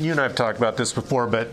[0.00, 1.48] you and I have talked about this before, but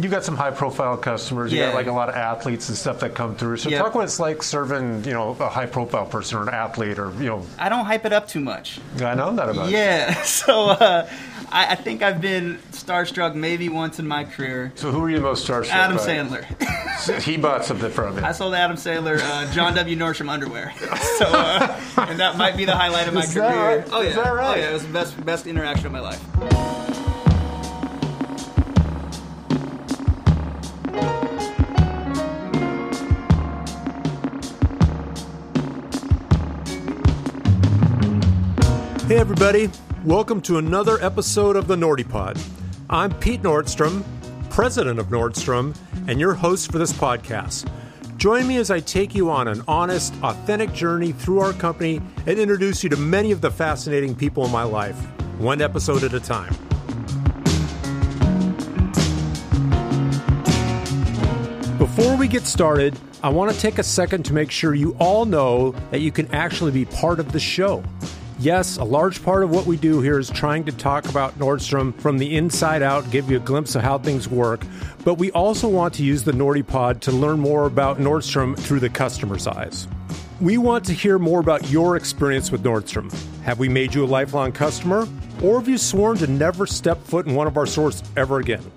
[0.00, 1.52] you've got some high profile customers.
[1.52, 1.66] You Yeah.
[1.68, 3.56] got like a lot of athletes and stuff that come through.
[3.58, 3.82] So Yep.
[3.82, 7.12] talk what it's like serving, you know, a high profile person or an athlete or,
[7.18, 8.78] you know, I don't hype it up too much.
[9.02, 9.76] I know that about you.
[9.78, 11.08] Yeah, so uh,
[11.50, 14.72] I, I think I've been starstruck maybe once in my career.
[14.74, 16.02] So who are you most starstruck Adam by?
[16.02, 17.22] Sandler.
[17.22, 18.24] He bought something from you.
[18.24, 19.96] I sold Adam Sandler uh, John W.
[19.96, 20.72] Nordstrom underwear.
[21.18, 23.48] So, uh, and that might be the highlight of my Is career.
[23.48, 23.88] that right?
[23.92, 24.56] Oh yeah, Is that right?
[24.56, 26.20] oh yeah, it was the best best interaction of my life.
[39.16, 39.70] Hey, everybody.
[40.04, 42.38] Welcome to another episode of the Nordy Pod.
[42.90, 44.04] I'm Pete Nordstrom,
[44.50, 45.74] president of Nordstrom,
[46.06, 47.66] and your host for this podcast.
[48.18, 52.38] Join me as I take you on an honest, authentic journey through our company and
[52.38, 54.98] introduce you to many of the fascinating people in my life,
[55.38, 56.52] one episode at a time.
[61.78, 65.24] Before we get started, I want to take a second to make sure you all
[65.24, 67.82] know that you can actually be part of the show.
[68.38, 71.98] Yes, a large part of what we do here is trying to talk about Nordstrom
[71.98, 74.60] from the inside out, give you a glimpse of how things work,
[75.04, 78.80] but we also want to use the Nordy Pod to learn more about Nordstrom through
[78.80, 79.88] the customer's eyes.
[80.38, 83.10] We want to hear more about your experience with Nordstrom.
[83.40, 85.08] Have we made you a lifelong customer?
[85.42, 88.70] Or have you sworn to never step foot in one of our stores ever again?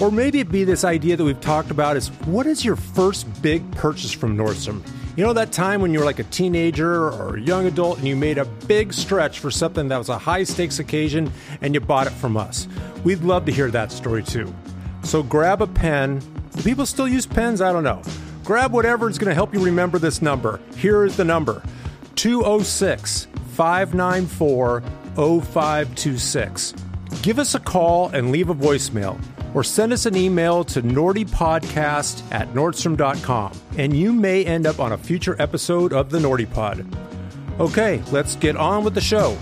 [0.00, 3.42] Or maybe it be this idea that we've talked about is what is your first
[3.42, 4.82] big purchase from Nordstrom?
[5.16, 8.08] You know that time when you were like a teenager or a young adult and
[8.08, 11.78] you made a big stretch for something that was a high stakes occasion and you
[11.80, 12.66] bought it from us?
[13.04, 14.52] We'd love to hear that story too.
[15.04, 16.18] So grab a pen.
[16.56, 17.60] Do people still use pens?
[17.60, 18.02] I don't know.
[18.42, 20.60] Grab whatever is going to help you remember this number.
[20.76, 21.62] Here is the number
[22.16, 24.80] 206 594
[25.14, 26.74] 0526.
[27.22, 29.22] Give us a call and leave a voicemail,
[29.54, 34.92] or send us an email to nordypodcast at nordstrom.com, and you may end up on
[34.92, 36.84] a future episode of the Nordy Pod.
[37.60, 39.38] Okay, let's get on with the show.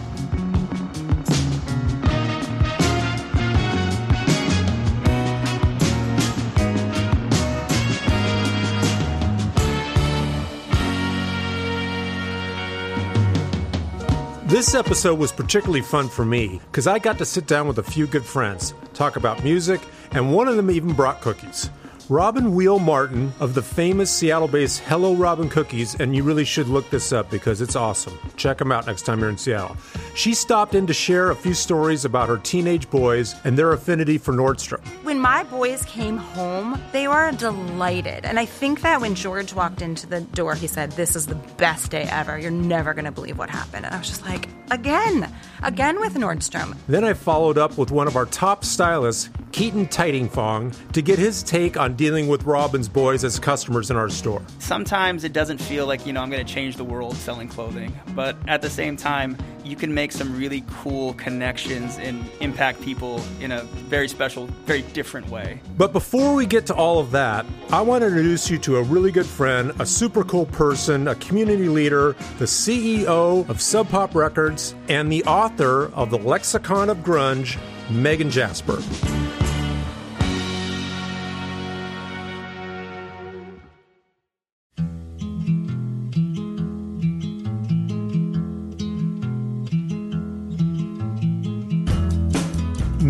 [14.62, 17.82] This episode was particularly fun for me because I got to sit down with a
[17.82, 19.80] few good friends, talk about music,
[20.12, 21.68] and one of them even brought cookies.
[22.08, 26.66] Robin Wehl Martin of the famous Seattle based Hello Robin Cookies, and you really should
[26.66, 28.18] look this up because it's awesome.
[28.36, 29.76] Check them out next time you're in Seattle.
[30.14, 34.18] She stopped in to share a few stories about her teenage boys and their affinity
[34.18, 34.84] for Nordstrom.
[35.04, 38.24] When my boys came home, they were delighted.
[38.24, 41.36] And I think that when George walked into the door, he said, This is the
[41.56, 42.38] best day ever.
[42.38, 43.86] You're never going to believe what happened.
[43.86, 45.30] And I was just like, Again,
[45.62, 46.74] again with Nordstrom.
[46.88, 51.42] Then I followed up with one of our top stylists, Keaton Tightingfong, to get his
[51.42, 54.40] take on dealing with Robin's boys as customers in our store.
[54.60, 57.94] Sometimes it doesn't feel like you know I'm going to change the world selling clothing,
[58.14, 63.22] but at the same time, you can make some really cool connections and impact people
[63.40, 65.60] in a very special, very different way.
[65.76, 68.82] But before we get to all of that, I want to introduce you to a
[68.82, 74.14] really good friend, a super cool person, a community leader, the CEO of Sub Pop
[74.14, 77.58] Records, and the author of The Lexicon of Grunge,
[77.90, 78.78] Megan Jasper.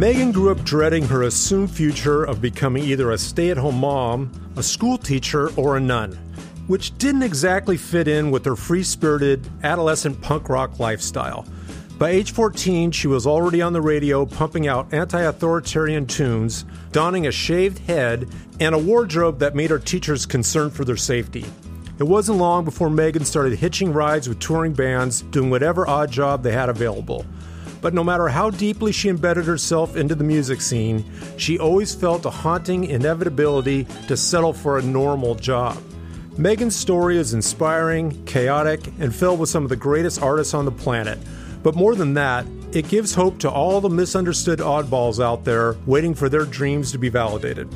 [0.03, 4.33] Megan grew up dreading her assumed future of becoming either a stay at home mom,
[4.57, 6.19] a school teacher, or a nun,
[6.67, 11.47] which didn't exactly fit in with her free spirited adolescent punk rock lifestyle.
[11.99, 17.27] By age 14, she was already on the radio pumping out anti authoritarian tunes, donning
[17.27, 18.29] a shaved head,
[18.59, 21.45] and a wardrobe that made her teachers concerned for their safety.
[21.99, 26.43] It wasn't long before Megan started hitching rides with touring bands, doing whatever odd job
[26.43, 27.25] they had available.
[27.81, 31.05] But no matter how deeply she embedded herself into the music scene,
[31.37, 35.81] she always felt a haunting inevitability to settle for a normal job.
[36.39, 40.73] Megan's story is inspiring, chaotic, and filled with some of the greatest artists on the
[40.73, 41.19] planet.
[41.63, 46.15] But more than that, it gives hope to all the misunderstood oddballs out there waiting
[46.15, 47.71] for their dreams to be validated.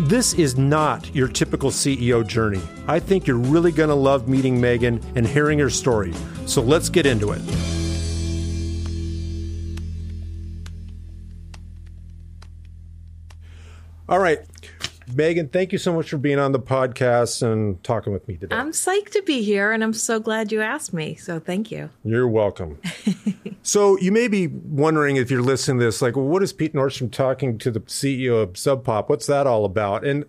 [0.00, 2.60] This is not your typical CEO journey.
[2.86, 6.12] I think you're really going to love meeting Megan and hearing her story.
[6.44, 7.40] So let's get into it.
[14.10, 14.40] All right.
[15.14, 18.56] Megan, thank you so much for being on the podcast and talking with me today.
[18.56, 21.14] I'm psyched to be here, and I'm so glad you asked me.
[21.14, 21.90] So thank you.
[22.04, 22.80] You're welcome.
[23.62, 26.74] so you may be wondering if you're listening to this, like, well, what is Pete
[26.74, 29.08] Nordstrom talking to the CEO of Sub Pop?
[29.08, 30.04] What's that all about?
[30.04, 30.24] And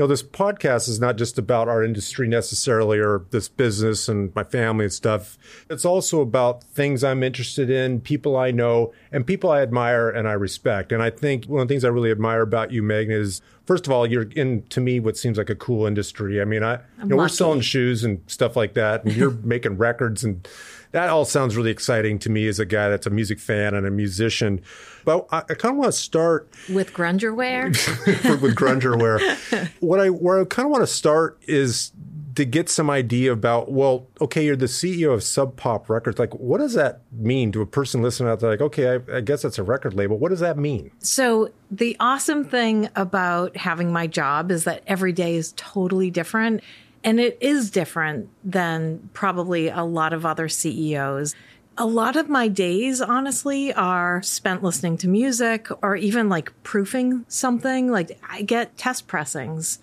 [0.00, 4.34] you know, this podcast is not just about our industry necessarily or this business and
[4.34, 5.36] my family and stuff.
[5.68, 10.26] It's also about things I'm interested in, people I know, and people I admire and
[10.26, 10.90] I respect.
[10.90, 13.86] And I think one of the things I really admire about you, Megan, is first
[13.86, 16.40] of all, you're in to me what seems like a cool industry.
[16.40, 19.76] I mean, I you know, we're selling shoes and stuff like that, and you're making
[19.76, 20.48] records and
[20.92, 23.86] that all sounds really exciting to me as a guy that's a music fan and
[23.86, 24.60] a musician.
[25.04, 27.68] But I, I kind of want to start With Grungerware,
[28.40, 29.70] with Grungerware.
[29.80, 31.92] what I where I kind of want to start is
[32.36, 33.70] to get some idea about.
[33.70, 36.18] Well, okay, you're the CEO of Sub Pop Records.
[36.18, 38.50] Like, what does that mean to a person listening out there?
[38.50, 40.18] Like, okay, I, I guess that's a record label.
[40.18, 40.90] What does that mean?
[41.00, 46.62] So, the awesome thing about having my job is that every day is totally different.
[47.02, 51.34] And it is different than probably a lot of other CEOs.
[51.80, 57.24] A lot of my days, honestly, are spent listening to music or even like proofing
[57.26, 57.90] something.
[57.90, 59.78] Like, I get test pressings.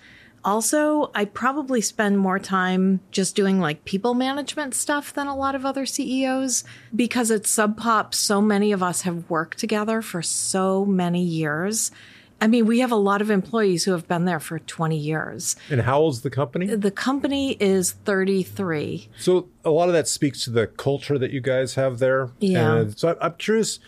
[0.45, 5.55] Also, I probably spend more time just doing like people management stuff than a lot
[5.55, 6.63] of other CEOs
[6.95, 11.89] because at Sub Pop, so many of us have worked together for so many years.
[12.39, 15.55] I mean, we have a lot of employees who have been there for 20 years.
[15.69, 16.67] And how old's the company?
[16.67, 19.09] The company is 33.
[19.17, 22.29] So a lot of that speaks to the culture that you guys have there.
[22.39, 22.75] Yeah.
[22.75, 23.79] And so I'm curious,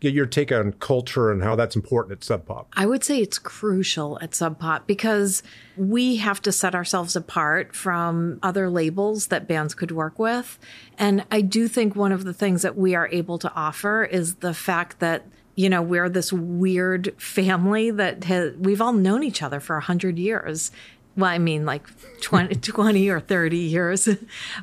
[0.00, 2.68] get your take on culture and how that's important at Sub Pop.
[2.74, 5.42] I would say it's crucial at Sub Pop because
[5.76, 10.58] we have to set ourselves apart from other labels that bands could work with.
[10.96, 14.36] And I do think one of the things that we are able to offer is
[14.36, 15.26] the fact that
[15.56, 20.18] you know we're this weird family that has, we've all known each other for 100
[20.18, 20.70] years
[21.16, 21.88] well, I mean, like
[22.20, 24.08] 20, 20 or 30 years,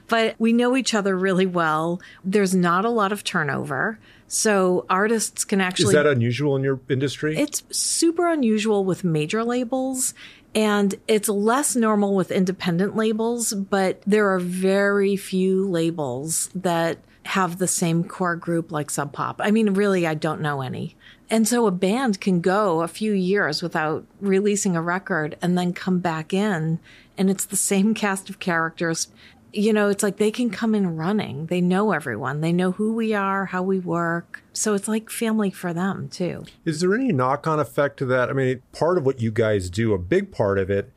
[0.07, 1.99] but we know each other really well.
[2.23, 3.99] There's not a lot of turnover.
[4.27, 5.87] So artists can actually.
[5.87, 7.37] Is that unusual in your industry?
[7.37, 10.13] It's super unusual with major labels
[10.55, 17.57] and it's less normal with independent labels, but there are very few labels that have
[17.57, 19.39] the same core group like Sub Pop.
[19.39, 20.95] I mean, really, I don't know any.
[21.29, 25.73] And so a band can go a few years without releasing a record and then
[25.73, 26.79] come back in,
[27.17, 29.07] and it's the same cast of characters.
[29.51, 31.45] You know, it's like they can come in running.
[31.45, 32.41] They know everyone.
[32.41, 34.43] They know who we are, how we work.
[34.51, 36.45] So it's like family for them, too.
[36.65, 38.29] Is there any knock on effect to that?
[38.29, 40.92] I mean, part of what you guys do, a big part of it,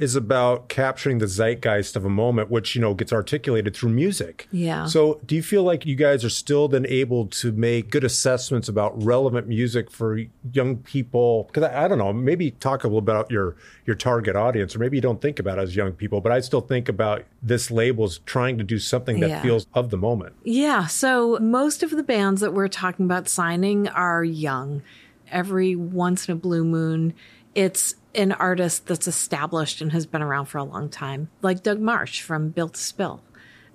[0.00, 4.48] is about capturing the zeitgeist of a moment, which, you know, gets articulated through music.
[4.50, 4.86] Yeah.
[4.86, 8.66] So do you feel like you guys are still then able to make good assessments
[8.68, 10.18] about relevant music for
[10.52, 11.44] young people?
[11.44, 14.78] Because I, I don't know, maybe talk a little about your your target audience, or
[14.78, 17.70] maybe you don't think about it as young people, but I still think about this
[17.70, 19.42] label as trying to do something that Yeah.
[19.42, 20.34] feels of the moment.
[20.44, 20.86] Yeah.
[20.86, 24.82] So most of the bands that we're talking about signing are young.
[25.30, 27.14] Every once in a blue moon,
[27.54, 31.80] it's an artist that's established and has been around for a long time, like Doug
[31.80, 33.22] Martsch from Built to Spill.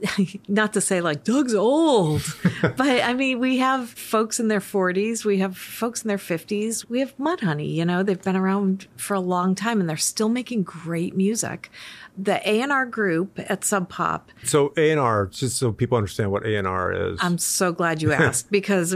[0.48, 2.22] Not to say like Doug's old,
[2.62, 6.88] but I mean, we have folks in their 40s, we have folks in their 50s,
[6.90, 10.30] we have Mudhoney, you know, they've been around for a long time and they're still
[10.30, 11.70] making great music.
[12.18, 16.46] The A&R group at Sub Pop So A and R, just so people understand what
[16.46, 17.20] A and R is.
[17.22, 18.96] I'm so glad you asked because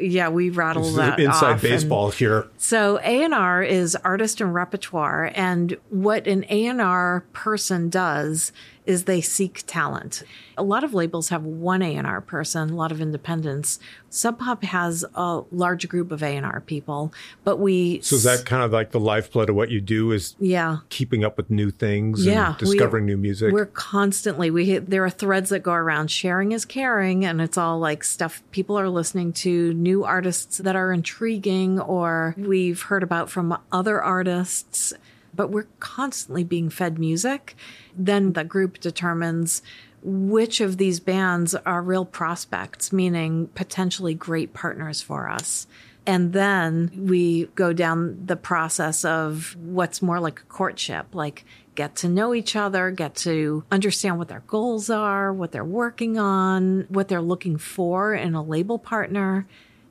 [0.00, 2.46] yeah, we rattle that inside and- baseball here.
[2.58, 7.88] so A and R is artist and repertoire, and what an A and R person
[7.88, 8.52] does
[8.88, 10.22] is they seek talent.
[10.56, 13.78] A lot of labels have one A and R person, a lot of independents.
[14.08, 17.12] Sub Pop has a large group of A and R people,
[17.44, 20.34] but we So is that kind of like the lifeblood of what you do is
[20.40, 23.52] yeah keeping up with new things yeah, and discovering we- new music?
[23.52, 27.78] We're constantly we there are threads that go around sharing is caring, and it's all
[27.78, 33.28] like stuff people are listening to, new artists that are intriguing, or we've heard about
[33.28, 34.94] from other artists.
[35.38, 37.54] But we're constantly being fed music.
[37.96, 39.62] Then the group determines
[40.02, 45.68] which of these bands are real prospects, meaning potentially great partners for us.
[46.06, 51.44] And then we go down the process of what's more like a courtship, like
[51.76, 56.18] get to know each other, get to understand what their goals are, what they're working
[56.18, 59.46] on, what they're looking for in a label partner.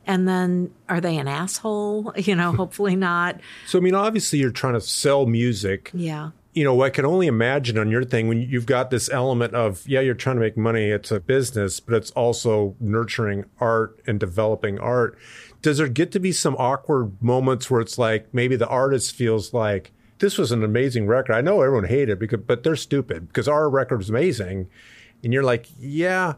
[0.08, 2.14] And then are they an asshole?
[2.28, 3.40] You know, hopefully not.
[3.68, 5.92] so I mean, obviously you're trying to sell music.
[5.94, 6.32] Yeah.
[6.54, 9.88] You know, I can only imagine on your thing when you've got this element of
[9.88, 10.86] yeah, you're trying to make money.
[10.90, 15.18] It's a business, but it's also nurturing art and developing art.
[15.62, 19.54] Does there get to be some awkward moments where it's like maybe the artist feels
[19.54, 21.34] like, this was an amazing record.
[21.34, 24.68] I know everyone hated it because, but they're stupid because our record was amazing.
[25.24, 26.34] And you're like, yeah,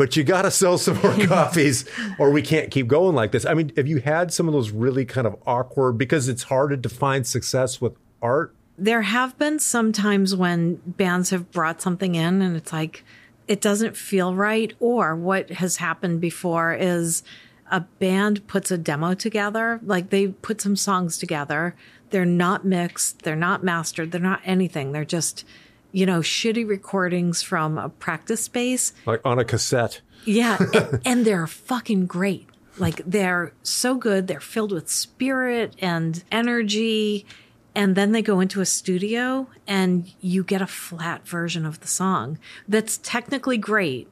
[0.00, 1.84] but you got to sell some more copies
[2.18, 3.44] or we can't keep going like this.
[3.44, 6.70] I mean, have you had some of those really kind of awkward because it's hard
[6.70, 7.92] to define success with
[8.22, 8.54] art?
[8.78, 13.04] There have been some times when bands have brought something in and it's like,
[13.46, 14.72] it doesn't feel right.
[14.80, 17.22] Or what has happened before is
[17.70, 21.76] a band puts a demo together, like they put some songs together.
[22.08, 24.92] They're not mixed, they're not mastered, they're not anything.
[24.92, 25.44] They're just,
[25.92, 28.92] you know, shitty recordings from a practice space.
[29.06, 30.00] Like on a cassette.
[30.24, 30.58] Yeah.
[30.74, 32.48] and, and they're fucking great.
[32.78, 34.26] Like they're so good.
[34.26, 37.26] They're filled with spirit and energy.
[37.74, 41.88] And then they go into a studio and you get a flat version of the
[41.88, 44.08] song that's technically great,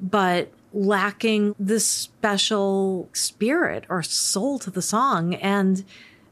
[0.00, 5.34] but lacking this special spirit or soul to the song.
[5.34, 5.84] And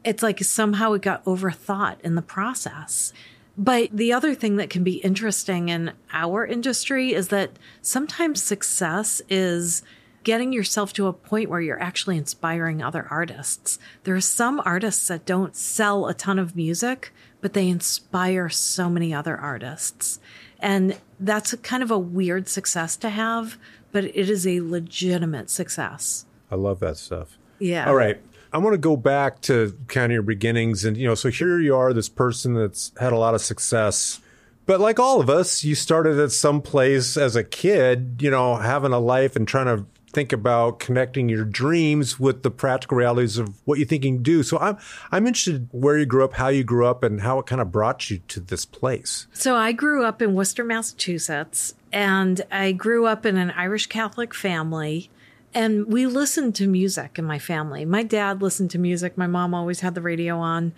[0.03, 3.13] it's like somehow it got overthought in the process.
[3.61, 7.51] But the other thing that can be interesting in our industry is that
[7.83, 9.83] sometimes success is
[10.23, 13.77] getting yourself to a point where you're actually inspiring other artists.
[14.03, 18.89] There are some artists that don't sell a ton of music, but they inspire so
[18.89, 20.19] many other artists.
[20.59, 23.59] And that's a kind of a weird success to have,
[23.91, 26.25] but it is a legitimate success.
[26.49, 27.37] I love that stuff.
[27.59, 27.87] Yeah.
[27.87, 28.19] All right.
[28.53, 30.83] I want to go back to kind of your beginnings.
[30.83, 34.19] And, you know, so here you are, this person that's had a lot of success.
[34.65, 38.57] But like all of us, you started at some place as a kid, you know,
[38.57, 43.37] having a life and trying to think about connecting your dreams with the practical realities
[43.37, 44.43] of what you think you can do.
[44.43, 44.77] So I'm
[45.11, 47.71] I'm interested where you grew up, how you grew up, and how it kind of
[47.71, 49.27] brought you to this place.
[49.33, 54.33] So I grew up in Worcester, Massachusetts, and I grew up in an Irish Catholic
[54.33, 55.09] family.
[55.53, 57.83] And we listened to music in my family.
[57.85, 59.17] My dad listened to music.
[59.17, 60.71] My mom always had the radio on,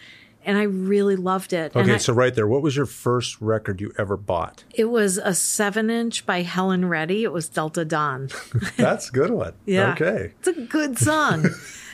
[0.45, 1.75] and I really loved it.
[1.75, 4.63] Okay, I- so right there, what was your first record you ever bought?
[4.73, 7.23] it was a seven inch by Helen Reddy.
[7.23, 8.29] It was Delta Dawn.
[8.77, 9.53] That's a good one.
[9.65, 9.93] Yeah.
[9.93, 10.31] Okay.
[10.39, 11.45] It's a good song.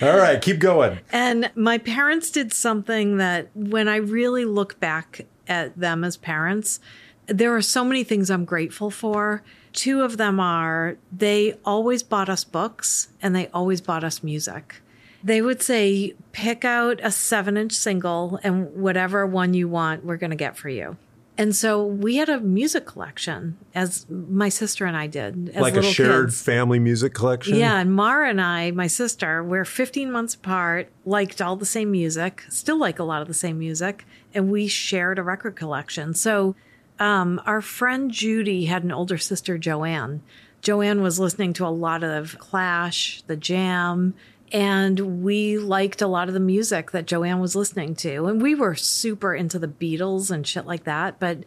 [0.00, 1.00] All right, keep going.
[1.10, 6.78] And my parents did something that when I really look back at them as parents,
[7.26, 9.42] there are so many things I'm grateful for.
[9.72, 14.82] Two of them are they always bought us books and they always bought us music.
[15.24, 20.16] They would say, pick out a seven inch single and whatever one you want, we're
[20.16, 20.96] going to get for you.
[21.38, 25.76] And so we had a music collection, as my sister and I did, as like
[25.76, 26.42] a shared kids.
[26.42, 27.56] family music collection?
[27.56, 31.90] Yeah, and Mara and I, my sister, we're 15 months apart, liked all the same
[31.90, 36.12] music, still like a lot of the same music, and we shared a record collection.
[36.12, 36.54] So
[37.02, 40.22] um, our friend Judy had an older sister, Joanne.
[40.60, 44.14] Joanne was listening to a lot of Clash, The Jam,
[44.52, 48.26] and we liked a lot of the music that Joanne was listening to.
[48.26, 51.18] And we were super into the Beatles and shit like that.
[51.18, 51.38] But,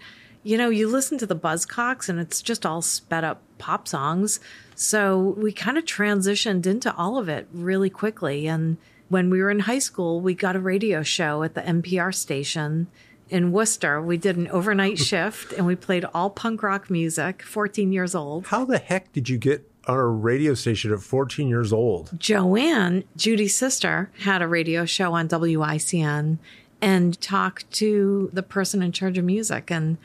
[0.44, 4.42] you know, you listen to the Buzzcocks and it's just all sped up pop songs.
[4.76, 8.46] So we kind of transitioned into all of it really quickly.
[8.46, 8.76] And
[9.08, 12.88] when we were in high school, we got a radio show at the NPR station
[13.30, 14.02] in Worcester.
[14.02, 18.48] We did an overnight shift and we played all punk rock music, 14 years old.
[18.48, 22.12] How the heck did you get on a radio station at 14 years old?
[22.18, 26.38] Joanne, Judy's sister, had a radio show on WICN
[26.82, 29.72] and talked to the person in charge of music.
[29.72, 29.98] And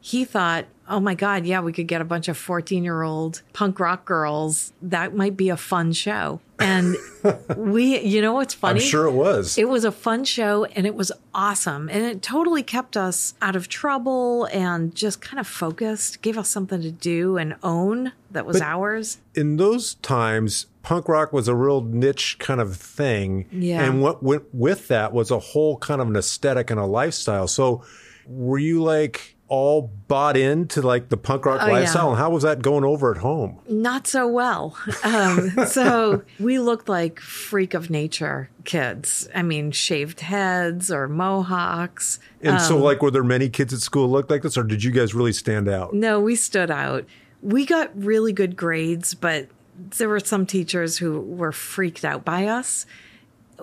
[0.00, 3.42] he thought, oh my God, yeah, we could get a bunch of 14 year old
[3.52, 4.72] punk rock girls.
[4.82, 6.40] That might be a fun show.
[6.58, 6.96] And
[7.56, 8.80] we, you know what's funny?
[8.80, 9.56] I'm sure it was.
[9.58, 11.88] It was a fun show and it was awesome.
[11.88, 16.48] And it totally kept us out of trouble and just kind of focused, gave us
[16.48, 19.18] something to do and own that was ours.
[19.34, 23.46] in those times, punk rock was a real niche kind of thing.
[23.52, 23.84] Yeah.
[23.84, 27.48] And what went with that was a whole kind of an aesthetic and a lifestyle.
[27.48, 27.82] So
[28.26, 31.72] were you like all bought into like the punk rock Oh, yeah.
[31.72, 32.10] lifestyle?
[32.10, 33.58] And how was that going over at home?
[33.68, 34.76] Not so well.
[35.04, 39.28] Um, so we looked like freak of nature kids.
[39.34, 42.18] I mean, shaved heads or mohawks.
[42.42, 44.84] And Um, so like were there many kids at school looked like this or did
[44.84, 45.94] you guys really stand out?
[45.94, 47.06] No, we stood out.
[47.42, 49.48] We got really good grades, but
[49.96, 52.84] there were some teachers who were freaked out by us.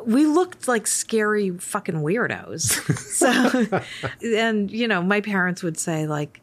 [0.05, 2.61] We looked like scary fucking weirdos.
[4.21, 6.41] so, and you know, my parents would say like,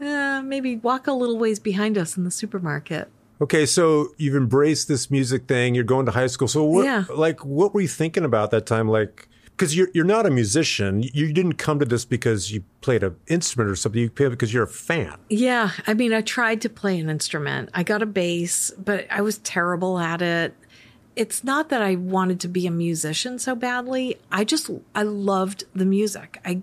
[0.00, 3.08] eh, maybe walk a little ways behind us in the supermarket.
[3.40, 5.74] Okay, so you've embraced this music thing.
[5.74, 6.48] You're going to high school.
[6.48, 7.04] So what, Yeah.
[7.14, 8.88] like, what were you thinking about that time?
[8.88, 11.02] Like, because you're you're not a musician.
[11.02, 14.00] You didn't come to this because you played an instrument or something.
[14.00, 15.14] You played because you're a fan.
[15.30, 17.70] Yeah, I mean, I tried to play an instrument.
[17.72, 20.54] I got a bass, but I was terrible at it.
[21.16, 24.18] It's not that I wanted to be a musician so badly.
[24.32, 26.40] I just I loved the music.
[26.44, 26.62] I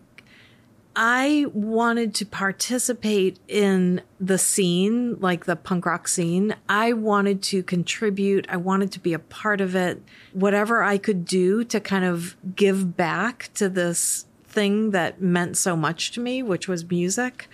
[0.93, 6.53] I wanted to participate in the scene, like the punk rock scene.
[6.67, 8.45] I wanted to contribute.
[8.49, 10.03] I wanted to be a part of it.
[10.33, 15.77] Whatever I could do to kind of give back to this thing that meant so
[15.77, 17.47] much to me, which was music.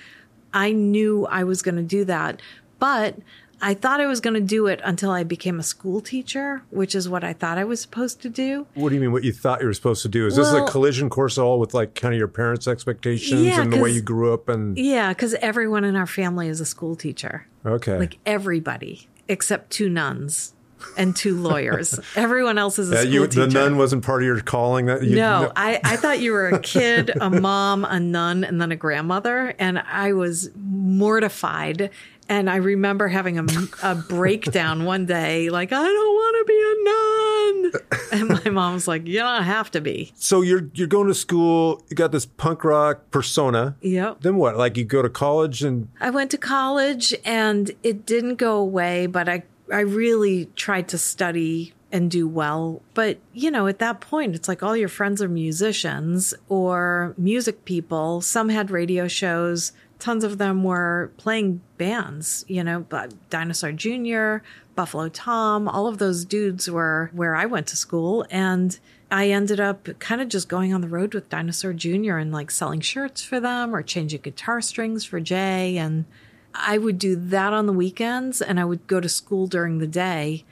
[0.51, 2.41] I knew I was going to do that.
[2.79, 3.17] But
[3.61, 6.93] I thought I was going to do it until I became a school teacher, which
[6.93, 8.67] is what I thought I was supposed to do.
[8.75, 9.11] What do you mean?
[9.11, 10.27] What you thought you were supposed to do?
[10.27, 13.61] Is this Well- a collision course all with like kind of your parents' expectations Yeah,
[13.61, 14.47] and the way you grew up?
[14.47, 17.47] And Yeah, because everyone in our family is a school teacher.
[17.65, 20.53] okay, Like everybody except two nuns
[20.95, 21.99] and two lawyers.
[22.15, 23.47] Everyone else is a Yeah, school you, teacher.
[23.47, 24.85] the nun wasn't part of your calling.
[24.85, 28.61] That you, no, I, I thought you were a kid, a mom, a nun, and
[28.61, 29.55] then a grandmother.
[29.57, 31.89] And I was mortified.
[32.29, 33.45] And I remember having a,
[33.83, 37.71] a breakdown one day, like, I don't want to be a nun.
[38.11, 40.11] And my mom was like, You don't have to be.
[40.15, 41.83] So you're you're going to school.
[41.89, 43.75] You got this punk rock persona.
[43.81, 44.21] Yep.
[44.21, 44.57] Then what?
[44.57, 49.07] Like you go to college and I went to college and it didn't go away,
[49.07, 52.81] but I, I really tried to study and do well.
[52.93, 57.65] But, you know, at that point, it's like all your friends are musicians or music
[57.65, 58.21] people.
[58.21, 59.71] Some had radio shows.
[59.99, 64.37] Tons of them were playing bands, you know, but Dinosaur Jr.,
[64.75, 68.25] Buffalo Tom, all of those dudes were where I went to school.
[68.29, 68.77] And
[69.09, 72.17] I ended up kind of just going on the road with Dinosaur Jr.
[72.17, 75.77] and like selling shirts for them or changing guitar strings for Jay.
[75.77, 76.05] And
[76.53, 79.87] I would do that on the weekends and I would go to school during the
[79.87, 80.43] day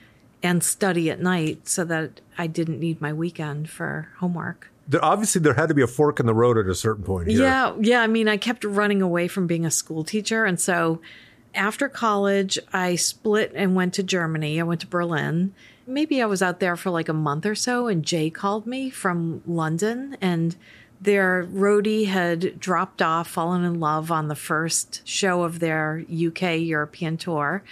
[0.42, 4.70] and study at night so that I didn't need my weekend for homework.
[4.88, 7.28] There, obviously there had to be a fork in the road at a certain point.
[7.28, 7.42] Here.
[7.42, 8.00] Yeah, yeah.
[8.02, 10.44] I mean, I kept running away from being a school teacher.
[10.44, 11.00] And so
[11.54, 14.60] after college, I split and went to Germany.
[14.60, 15.54] I went to Berlin.
[15.86, 18.90] Maybe I was out there for like a month or so, and Jay called me
[18.90, 20.56] from London, and
[21.00, 26.58] their roadie had dropped off, fallen in love on the first show of their UK
[26.58, 27.62] European tour.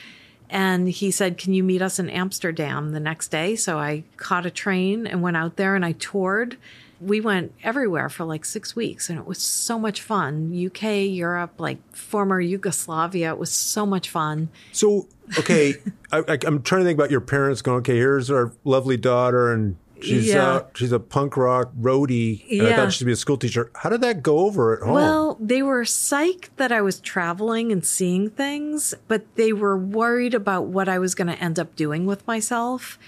[0.50, 3.56] And he said, Can you meet us in Amsterdam the next day?
[3.56, 6.56] So I caught a train and went out there and I toured.
[7.04, 10.52] We went everywhere for like six weeks and it was so much fun.
[10.66, 13.30] UK, Europe, like former Yugoslavia.
[13.30, 14.48] It was so much fun.
[14.72, 15.06] So
[15.38, 15.74] okay,
[16.12, 17.78] I, I'm trying to think about your parents going.
[17.78, 20.46] Okay, here's our lovely daughter, and she's Yeah.
[20.46, 23.70] uh, she's a punk rock roadie, and I thought she'd be a school teacher.
[23.74, 24.94] How did that go over at home?
[24.94, 30.34] Well, they were psyched that I was traveling and seeing things, but they were worried
[30.34, 32.98] about what I was going to end up doing with myself.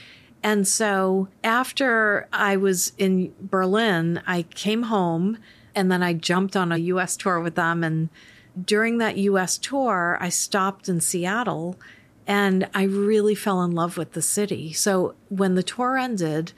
[0.47, 5.39] And so after I was in Berlin, I came home
[5.75, 7.83] and then I jumped on a US tour with them.
[7.83, 8.11] And
[8.65, 11.77] during that US tour, I stopped in Seattle
[12.29, 14.73] and I really fell in love with the city.
[14.73, 16.53] So when the tour ended,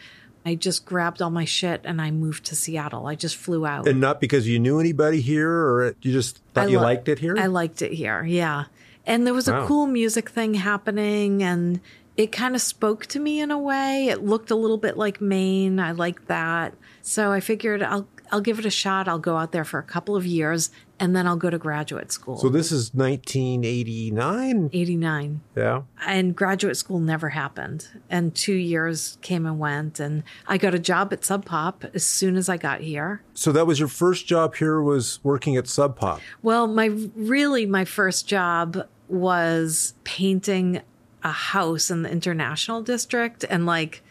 [0.45, 3.07] I just grabbed all my shit and I moved to Seattle.
[3.07, 3.89] I just flew out.
[3.89, 7.09] and not because you knew anybody here, or you just thought I you lo- liked
[7.09, 7.37] it here.
[7.39, 8.65] I liked it here, yeah.
[9.07, 9.65] And there was Wow.
[9.65, 11.81] a cool music thing happening, and
[12.19, 14.09] it kind of spoke to me in a way.
[14.09, 15.79] It looked a little bit like Maine.
[15.81, 19.09] I like that, so I figured I'll I'll give it a shot.
[19.09, 22.13] I'll go out there for a couple of years, and then I'll go to graduate
[22.13, 22.37] school.
[22.37, 24.71] so this is 1989.
[24.73, 25.83] Eighty nine Yeah.
[26.07, 27.89] and graduate school never happened.
[28.11, 32.05] And two years came and went, and I got a job at Sub Pop as
[32.05, 33.23] soon as I got here.
[33.35, 36.21] So that was your first job here was working at Sub Pop.
[36.43, 40.83] Well, my really my first job was painting
[41.23, 44.03] a house in the international district and like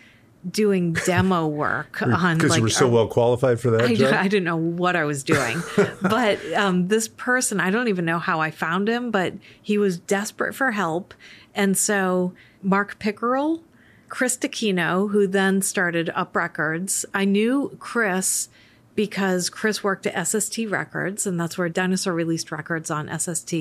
[0.49, 3.95] doing demo work on Because like you were so a- well qualified for that I,
[3.95, 4.13] job.
[4.17, 5.61] I didn't know what I was doing.
[6.01, 9.99] but um, this person, I don't even know how I found him, but he was
[9.99, 11.13] desperate for help.
[11.55, 13.63] And so Mark Pickerel,
[14.09, 18.49] Chris Takino, who then started Up Records, I knew Chris
[18.95, 23.53] because Chris worked at SST Records, and that's where Dinosaur released records on SST.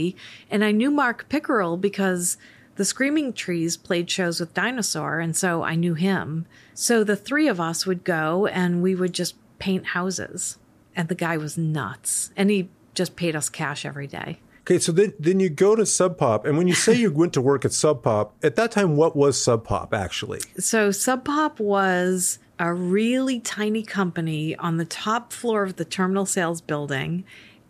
[0.51, 2.39] And I knew Mark Pickerel because
[2.77, 6.47] the Screaming Trees played shows with Dinosaur, and so I knew him.
[6.75, 10.59] So the three of us would go and we would just paint houses.
[10.95, 12.31] And the guy was nuts.
[12.37, 14.41] And he just paid us cash every day.
[14.63, 17.33] Okay, so then then you go to Sub Pop, and when you say you went
[17.35, 20.41] to work at Sub Pop, at that time, what was Sub Pop actually?
[20.59, 26.27] So Sub Pop was a really tiny company on the top floor of the terminal
[26.27, 27.25] sales building.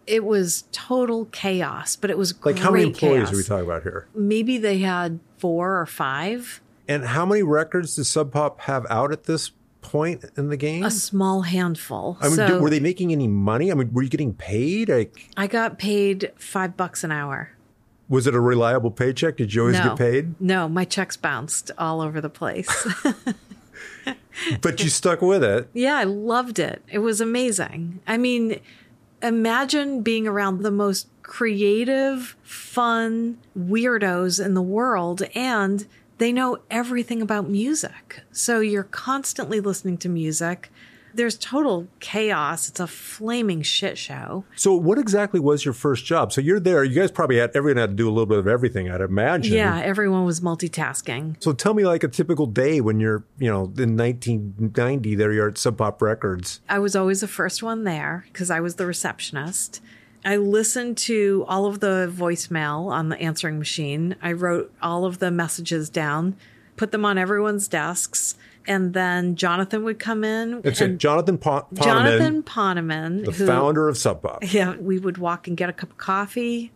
[0.06, 3.32] It was total chaos, but it was Like how many employees chaos.
[3.32, 4.06] are we talking about here?
[4.14, 6.60] Maybe they had four or five.
[6.88, 10.84] And how many records does Sub Pop have out at this point in the game?
[10.84, 12.16] A small handful.
[12.20, 13.70] I mean, so were they making any money?
[13.70, 14.88] I mean, were you getting paid?
[14.88, 17.50] Like, I got paid five bucks an hour.
[18.08, 19.36] was it a reliable paycheck?
[19.36, 20.40] Did you always no, get paid?
[20.40, 22.68] No, my checks bounced all over the place.
[24.60, 25.68] but you stuck with it.
[25.72, 26.82] Yeah, I loved it.
[26.88, 28.00] It was amazing.
[28.06, 28.60] I mean,
[29.26, 35.86] imagine being around the most creative, fun weirdos in the world and
[36.18, 38.22] they know everything about music.
[38.32, 40.70] So you're constantly listening to music.
[41.16, 42.68] There's total chaos.
[42.68, 44.44] It's a flaming shit show.
[44.54, 46.32] So, what exactly was your first job?
[46.32, 46.84] So, you're there.
[46.84, 48.90] You guys probably had everyone had to do a little bit of everything.
[48.90, 49.54] I'd imagine.
[49.54, 51.42] Yeah, everyone was multitasking.
[51.42, 55.14] So, tell me like a typical day when you're, you know, in 1990.
[55.14, 56.60] There you're at Sub Pop Records.
[56.68, 59.80] I was always the first one there because I was the receptionist.
[60.24, 64.16] I listened to all of the voicemail on the answering machine.
[64.20, 66.36] I wrote all of the messages down,
[66.76, 68.34] put them on everyone's desks,
[68.66, 70.60] and then Jonathan would come in.
[70.64, 74.42] It's and Jonathan Poneman, Jonathan Poneman, the who, founder of Sub Pop.
[74.52, 76.72] Yeah, we would walk and get a cup of coffee,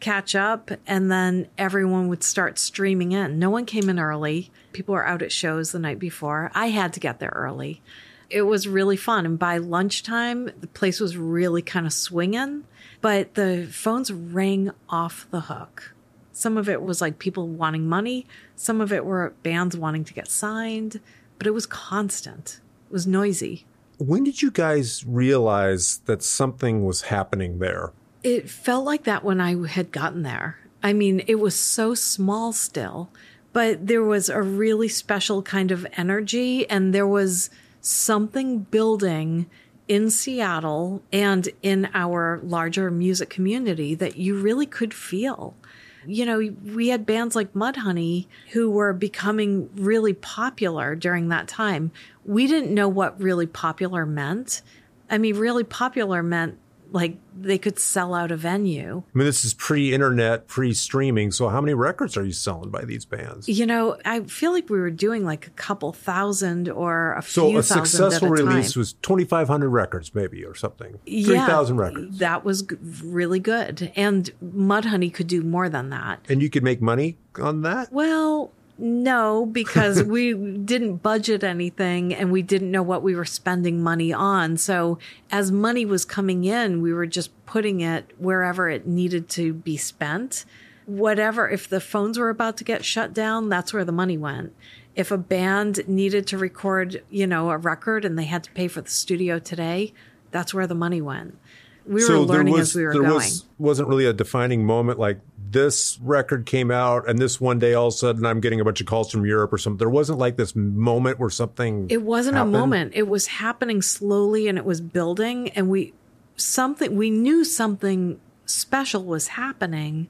[0.00, 3.38] catch up, and then everyone would start streaming in.
[3.38, 4.50] No one came in early.
[4.72, 6.50] People were out at shows the night before.
[6.54, 7.82] I had to get there early.
[8.30, 9.26] It was really fun.
[9.26, 12.64] And by lunchtime, the place was really kind of swinging,
[13.00, 15.94] but the phones rang off the hook.
[16.32, 18.26] Some of it was like people wanting money,
[18.56, 20.98] some of it were bands wanting to get signed,
[21.42, 22.60] but it was constant.
[22.86, 23.66] It was noisy.
[23.98, 27.90] When did you guys realize that something was happening there?
[28.22, 30.60] It felt like that when I had gotten there.
[30.84, 33.10] I mean, it was so small still,
[33.52, 37.50] but there was a really special kind of energy and there was
[37.80, 39.50] something building
[39.88, 45.56] in Seattle and in our larger music community that you really could feel.
[46.06, 51.92] You know, we had bands like Mudhoney who were becoming really popular during that time.
[52.24, 54.62] We didn't know what really popular meant.
[55.10, 56.58] I mean, really popular meant
[56.92, 59.02] like they could sell out a venue.
[59.14, 61.32] I mean, this is pre-internet, pre-streaming.
[61.32, 63.48] So, how many records are you selling by these bands?
[63.48, 67.48] You know, I feel like we were doing like a couple thousand or a So,
[67.48, 68.80] few a thousand successful at a release time.
[68.80, 70.98] was twenty-five hundred records, maybe, or something.
[71.06, 75.90] Yeah, Three thousand records, That was g- really good, and Mudhoney could do more than
[75.90, 76.20] that.
[76.28, 77.92] and you could make money on that.
[77.92, 83.82] Well, no, because we didn't budget anything and we didn't know what we were spending
[83.82, 84.56] money on.
[84.56, 84.98] So
[85.30, 89.76] as money was coming in, we were just putting it wherever it needed to be
[89.76, 90.44] spent.
[90.86, 94.54] Whatever, if the phones were about to get shut down, that's where the money went.
[94.96, 98.68] If a band needed to record, you know, a record and they had to pay
[98.68, 99.94] for the studio today,
[100.32, 101.38] that's where the money went.
[101.86, 103.14] We were learning as we were there going.
[103.14, 105.18] was wasn't really a defining moment like
[105.52, 108.64] this record came out and this one day all of a sudden I'm getting a
[108.64, 109.78] bunch of calls from Europe or something.
[109.78, 112.54] There wasn't like this moment where something It wasn't happened.
[112.54, 112.92] a moment.
[112.94, 115.92] It was happening slowly and it was building and we
[116.36, 120.08] something we knew something special was happening,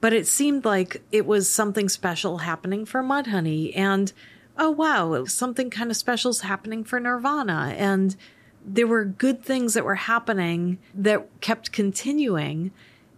[0.00, 4.12] but it seemed like it was something special happening for Mudhoney and
[4.56, 8.16] oh wow, something kind of special is happening for Nirvana and
[8.64, 12.70] there were good things that were happening that kept continuing.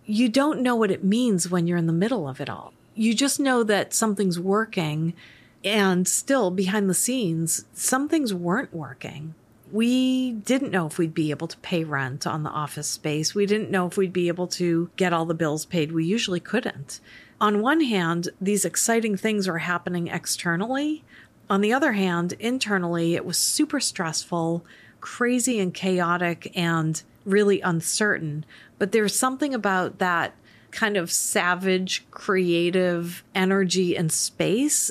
[0.06, 2.72] You don't know what it means when you're in the middle of it all.
[2.94, 5.14] You just know that something's working
[5.64, 9.34] and still behind the scenes, some things weren't working.
[9.72, 13.34] We didn't know if we'd be able to pay rent on the office space.
[13.34, 15.90] We didn't know if we'd be able to get all the bills paid.
[15.90, 17.00] We usually couldn't.
[17.40, 21.02] On one hand, these exciting things were happening externally.
[21.50, 24.64] On the other hand, internally, it was super stressful,
[25.00, 28.44] crazy and chaotic, and really uncertain.
[28.78, 30.34] But there's something about that
[30.70, 34.90] kind of savage, creative energy and space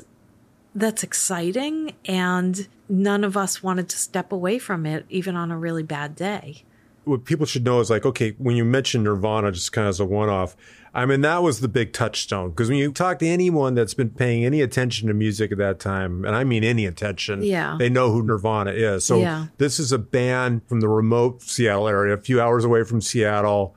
[0.74, 5.58] that's exciting and none of us wanted to step away from it even on a
[5.58, 6.64] really bad day.
[7.06, 10.00] What people should know is like, okay, when you mention Nirvana, just kind of as
[10.00, 10.56] a one off,
[10.96, 12.52] I mean, that was the big touchstone.
[12.52, 15.78] Because when you talk to anyone that's been paying any attention to music at that
[15.80, 17.76] time, and I mean any attention, Yeah.
[17.78, 19.04] they know who Nirvana is.
[19.04, 19.48] So Yeah.
[19.58, 23.76] this is a band from the remote Seattle area, a few hours away from Seattle,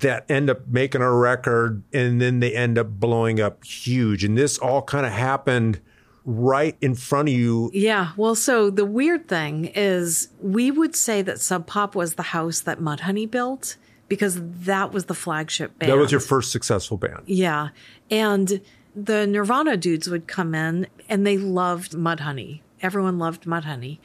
[0.00, 4.22] that end up making a record and then they end up blowing up huge.
[4.22, 5.80] And this all kind of happened
[6.24, 7.68] right in front of you.
[7.74, 12.22] yeah well so the weird thing is we would say that sub pop was the
[12.22, 13.74] house that mudhoney built
[14.12, 17.22] because that was the flagship band That was your first successful band.
[17.24, 17.70] Yeah.
[18.10, 18.60] And
[18.94, 22.60] the Nirvana dudes would come in and they loved Mudhoney.
[22.82, 24.00] Everyone loved Mudhoney.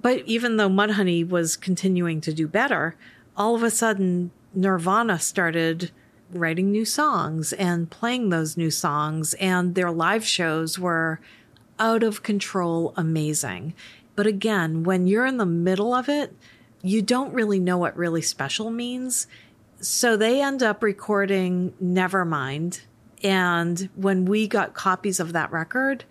[0.00, 2.96] But even though Mudhoney was continuing to do better,
[3.36, 5.90] all of a sudden Nirvana started
[6.32, 11.20] writing new songs and playing those new songs and their live shows were
[11.78, 13.74] out of control amazing.
[14.16, 16.34] But again, when you're in the middle of it,
[16.84, 19.26] you don't really know what really special means.
[19.80, 22.82] So they end up recording Nevermind.
[23.22, 26.04] And when we got copies of that record,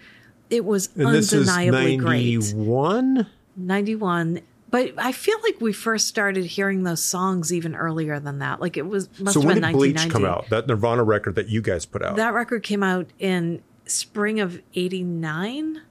[0.50, 2.54] it was And this is undeniably great.
[2.54, 3.28] 91?
[3.56, 4.42] 91.
[4.72, 8.60] But I feel like we first started hearing those songs even earlier than that.
[8.60, 10.10] Like it was must So have when been did Bleach 1990.
[10.12, 10.50] come out?
[10.50, 12.16] That Nirvana record that you guys put out?
[12.16, 15.82] That record came out in spring of 89.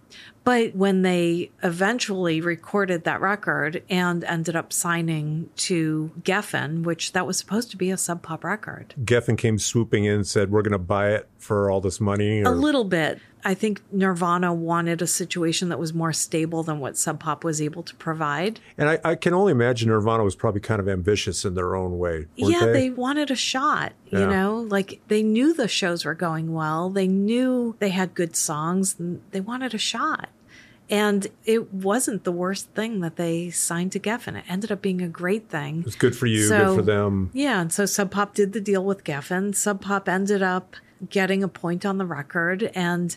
[0.44, 7.26] But when they eventually recorded that record and ended up signing to Geffen, which that
[7.26, 10.62] was supposed to be a sub pop record, Geffen came swooping in and said, We're
[10.62, 12.42] going to buy it for all this money.
[12.42, 13.20] a little bit.
[13.44, 17.60] I think Nirvana wanted a situation that was more stable than what Sub Pop was
[17.60, 18.60] able to provide.
[18.78, 21.98] And I, I can only imagine Nirvana was probably kind of ambitious in their own
[21.98, 22.26] way.
[22.36, 22.72] yeah, they?
[22.72, 26.88] they wanted a shot, you know, like they knew the shows were going well.
[26.90, 30.28] They knew they had good songs and they wanted a shot.
[30.90, 34.36] And it wasn't the worst thing that they signed to Geffen.
[34.36, 35.78] It ended up being a great thing.
[35.80, 37.30] It was good for you, So- good for them.
[37.32, 39.54] Yeah, and so Sub Pop did the deal with Geffen.
[39.54, 40.76] Sub Pop ended up
[41.08, 43.16] getting a point on the record, and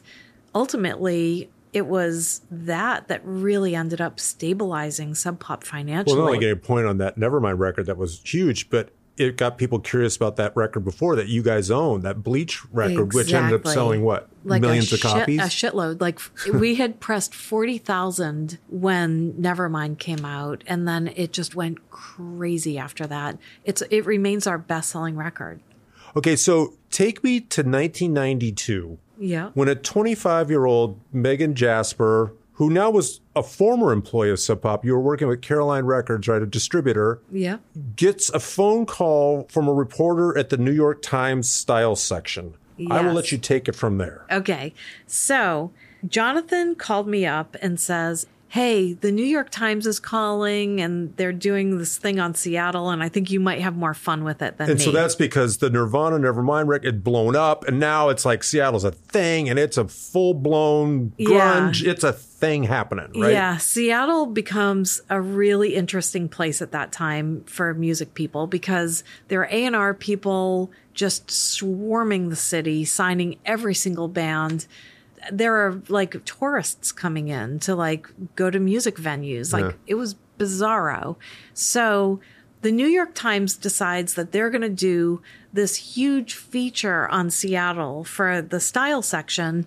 [0.54, 6.16] ultimately, it was that that really ended up stabilizing Sub Pop financially.
[6.16, 9.38] Well, not only getting a point on that Nevermind record that was huge, but it
[9.38, 13.34] got people curious about that record before that you guys owned, that Bleach record, which
[13.34, 14.30] ended up selling what?
[14.44, 15.40] like millions of shit- copies?
[15.40, 16.02] a shitload.
[16.02, 16.20] Like
[16.54, 22.78] we had pressed forty thousand when Nevermind came out, and then it just went crazy
[22.78, 23.38] after that.
[23.64, 25.62] It's it remains our best selling record.
[26.16, 29.50] Okay, so take me to 1992 Yeah.
[29.54, 34.62] when a 25 year old Megan Jasper, who now was a former employee of Sub
[34.62, 37.58] Pop, you were working with Caroline Records, right, a distributor, Yeah.
[37.96, 42.54] gets a phone call from a reporter at the New York Times style section.
[42.90, 44.26] I will let you take it from there.
[44.32, 44.74] Okay.
[45.08, 45.72] So
[46.06, 51.34] Jonathan called me up and says, Hey, the New York Times is calling and they're
[51.34, 54.58] doing this thing on Seattle, and I think you might have more fun with it
[54.58, 54.86] than And me.
[54.86, 58.86] so that's because the Nirvana Nevermind record had blown up, and now it's like Seattle's
[58.86, 61.70] a thing, and it's a full blown Yeah.
[61.72, 61.86] grunge.
[61.86, 63.34] It's a thing happening, right?
[63.34, 69.42] Yeah, Seattle becomes a really interesting place at that time for music people because there
[69.42, 74.66] are A&R people just swarming the city, signing every single band.
[75.32, 79.54] There are like tourists coming in to like go to music venues.
[79.54, 79.72] Like Yeah.
[79.88, 81.16] it was bizarro.
[81.54, 82.20] So
[82.62, 85.22] the New York Times decides that they're going to do
[85.54, 89.66] this huge feature on Seattle for the style section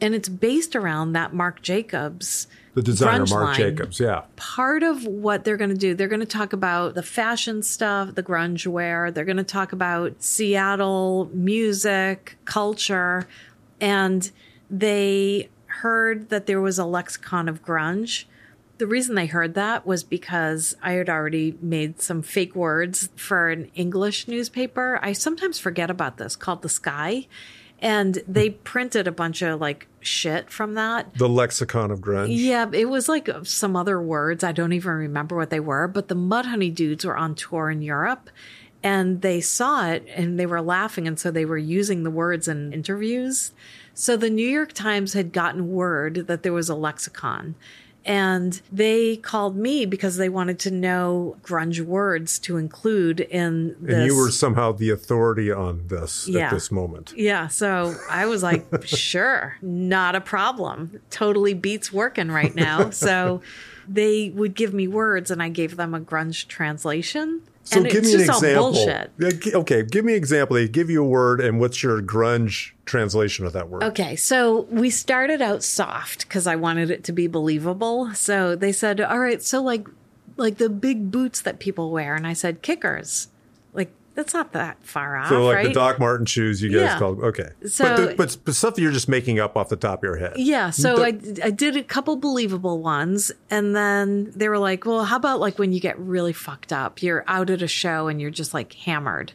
[0.00, 3.56] and it's based around that Marc Jacobs The designer, line.
[3.56, 3.98] Jacobs.
[3.98, 4.22] Yeah.
[4.36, 8.14] Part of what they're going to do, they're going to talk about the fashion stuff,
[8.14, 9.10] the grunge wear.
[9.10, 13.26] They're going to talk about Seattle music, culture,
[13.80, 14.30] and
[14.70, 18.24] they heard that there was a lexicon of grunge.
[18.78, 23.48] The reason they heard that was because I had already made some fake words for
[23.48, 24.98] an English newspaper.
[25.02, 27.26] I sometimes forget about this called The Sky.
[27.80, 31.14] And they printed a bunch of like shit from that.
[31.14, 32.28] The lexicon of grunge.
[32.30, 34.42] Yeah, it was like some other words.
[34.42, 37.82] I don't even remember what they were, but the Mudhoney dudes were on tour in
[37.82, 38.30] Europe
[38.82, 41.06] and they saw it and they were laughing.
[41.06, 43.52] And so they were using the words in interviews.
[44.00, 47.56] So the New York Times had gotten word that there was a lexicon.
[48.04, 53.94] And they called me because they wanted to know grunge words to include in this.
[53.96, 56.46] And you were somehow the authority on this Yeah.
[56.46, 57.12] at this moment.
[57.16, 61.00] Yeah, so I was like, sure, not a problem.
[61.10, 62.90] Totally beats working right now.
[62.90, 63.42] So
[63.88, 67.42] they would give me words and I gave them a grunge translation.
[67.64, 68.72] So and give me an example.
[68.72, 69.10] bullshit.
[69.18, 70.54] Yeah, gi- Okay, give me an example.
[70.56, 73.82] They give you a word, and what's your grunge translation of that word?
[73.82, 78.14] Okay, so we started out soft because I wanted it to be believable.
[78.14, 79.86] So they said, "All right, so like,
[80.38, 83.28] like the big boots that people wear," and I said, "Kickers."
[84.18, 85.66] That's not that far off, So, like right?
[85.68, 86.98] the Doc Martin shoes, you guys Yeah.
[86.98, 87.20] called.
[87.22, 87.50] Okay.
[87.68, 90.02] So- but, the, but, but stuff that you're just making up off the top of
[90.02, 90.32] your head.
[90.34, 94.84] Yeah, so The- I, I did a couple believable ones, and then they were like,
[94.84, 97.00] "Well, how about like when you get really fucked up?
[97.00, 99.34] You're out at a show and you're just like hammered."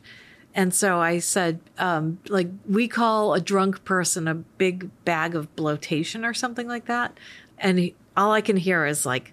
[0.53, 5.55] And so I said, um, like we call a drunk person a big bag of
[5.55, 7.17] bloatation or something like that,
[7.57, 9.31] and he, all I can hear is like,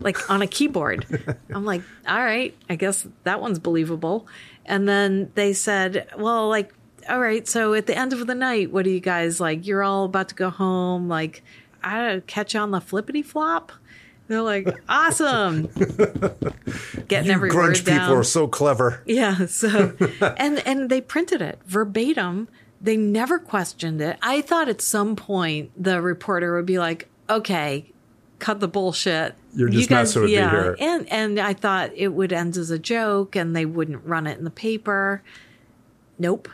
[0.00, 1.06] like on a keyboard.
[1.54, 4.26] I'm like, all right, I guess that one's believable.
[4.64, 6.72] And then they said, well, like,
[7.08, 9.66] all right, so at the end of the night, what do you guys like?
[9.66, 11.42] You're all about to go home, like,
[11.82, 13.72] I don't know, catch on the flippity flop.
[14.26, 15.68] They're like, awesome,
[17.08, 19.02] getting you every grunge people are so clever.
[19.06, 19.46] Yeah.
[19.46, 19.96] So,
[20.36, 22.48] and and they printed it verbatim.
[22.80, 24.18] They never questioned it.
[24.20, 27.90] I thought at some point the reporter would be like, "Okay,
[28.38, 29.34] cut the bullshit.
[29.58, 32.78] You're just messing with me here." And and I thought it would end as a
[32.78, 35.22] joke, and they wouldn't run it in the paper.
[36.18, 36.48] Nope.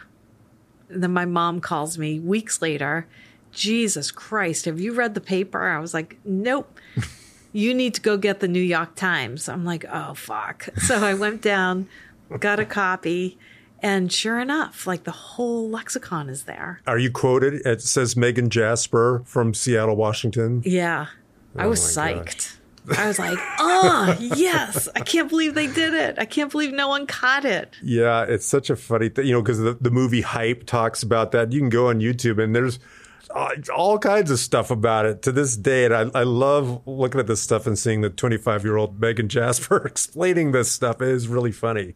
[0.89, 3.07] then my mom calls me weeks later
[3.55, 5.69] Jesus Christ, have you read the paper?
[5.69, 6.79] I was like, Nope.
[7.53, 9.49] you need to go get the New York Times.
[9.49, 10.69] I'm like, Oh, fuck.
[10.79, 11.89] So I went down,
[12.41, 13.39] got a copy,
[13.81, 16.81] and sure enough, like the whole lexicon is there.
[16.87, 17.67] Are you quoted?
[17.67, 20.63] It says Megan Jasper from Seattle, Washington.
[20.65, 21.07] Yeah.
[21.57, 22.57] I oh was Oh psyched.
[22.97, 24.89] I was like, oh, yes.
[24.95, 26.19] I can't believe they did it.
[26.19, 27.75] I can't believe no one caught it.
[27.83, 31.33] Yeah, it's such a funny thing, you know, because the, the movie Hype talks about
[31.33, 31.53] that.
[31.53, 32.79] You can go on YouTube and there's
[33.31, 35.87] all, all kinds of stuff about it to this day.
[35.87, 39.29] And I, I love looking at this stuff and seeing the 25 year old Megan
[39.29, 41.01] Jasper explaining this stuff.
[41.01, 41.95] It is really funny.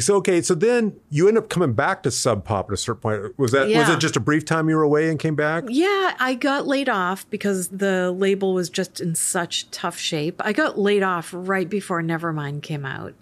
[0.00, 3.00] So, okay, so then you end up coming back to Sub Pop at a certain
[3.00, 3.36] point.
[3.38, 3.92] Was that was Yeah.
[3.94, 5.64] it just a brief time you were away and came back?
[5.68, 10.40] Yeah, I got laid off because the label was just in such tough shape.
[10.44, 13.14] I got laid off right before Nevermind came out.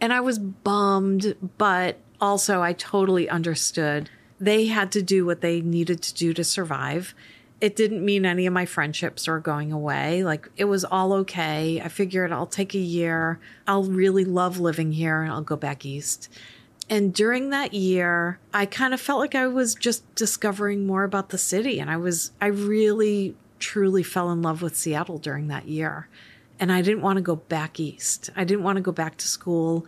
[0.00, 4.10] And I was bummed, but also I totally understood.
[4.40, 7.14] They had to do what they needed to do to survive.
[7.64, 10.22] It didn't mean any of my friendships were going away.
[10.22, 11.80] Like it was all okay.
[11.82, 13.40] I figured I'll take a year.
[13.66, 16.28] I'll really love living here and I'll go back east.
[16.90, 21.30] And during that year, I kind of felt like I was just discovering more about
[21.30, 21.80] the city.
[21.80, 26.10] And I was, I really, truly fell in love with Seattle during that year.
[26.60, 28.28] And I didn't want to go back east.
[28.36, 29.86] I didn't want to go back to school.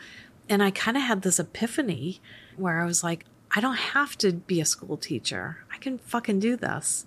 [0.49, 2.23] And I kind of had this epiphany
[2.57, 5.59] where I was like, I don't have to be a school teacher.
[5.71, 7.05] I can fucking do this.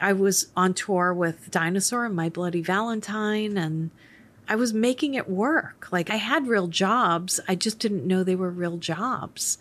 [0.00, 3.90] I was on tour with Dinosaur and My Bloody Valentine, and
[4.48, 5.88] I was making it work.
[5.90, 7.40] Like I had real jobs.
[7.48, 9.58] I just didn't know they were real jobs.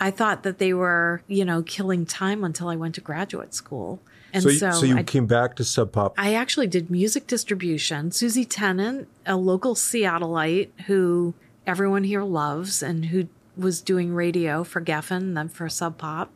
[0.00, 4.00] I thought that they were, you know, killing time until I went to graduate school.
[4.32, 6.14] And So, so, you, so you I, came back to Sub Pop.
[6.18, 8.10] I actually did music distribution.
[8.10, 11.34] Susie Tennant, a local Seattleite who
[11.66, 16.32] everyone here loves and who was doing radio for Geffen, then for Sub Pop.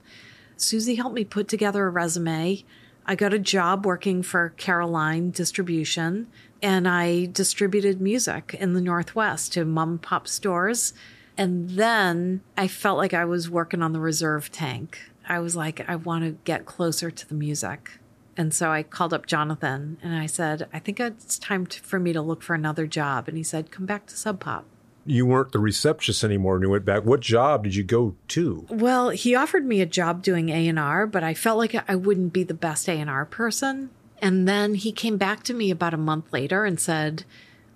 [0.56, 2.64] Susie helped me put together a resume.
[3.10, 6.26] I got a job working for Caroline Distribution,
[6.60, 10.92] and I distributed music in the Northwest to mom and pop stores.
[11.34, 14.98] And then I felt like I was working on the reserve tank.
[15.26, 17.92] I was like, I want to get closer to the music.
[18.36, 21.98] And so I called up Jonathan and I said, I think it's time to, for
[21.98, 23.26] me to look for another job.
[23.26, 24.66] And he said, Come back to Sub Pop.
[25.08, 27.04] You weren't the receptionist anymore and you went back.
[27.04, 28.66] What job did you go to?
[28.68, 32.44] Well, he offered me a job doing A&R, but I felt like I wouldn't be
[32.44, 33.90] the best A&R person.
[34.20, 37.24] And then he came back to me about a month later and said,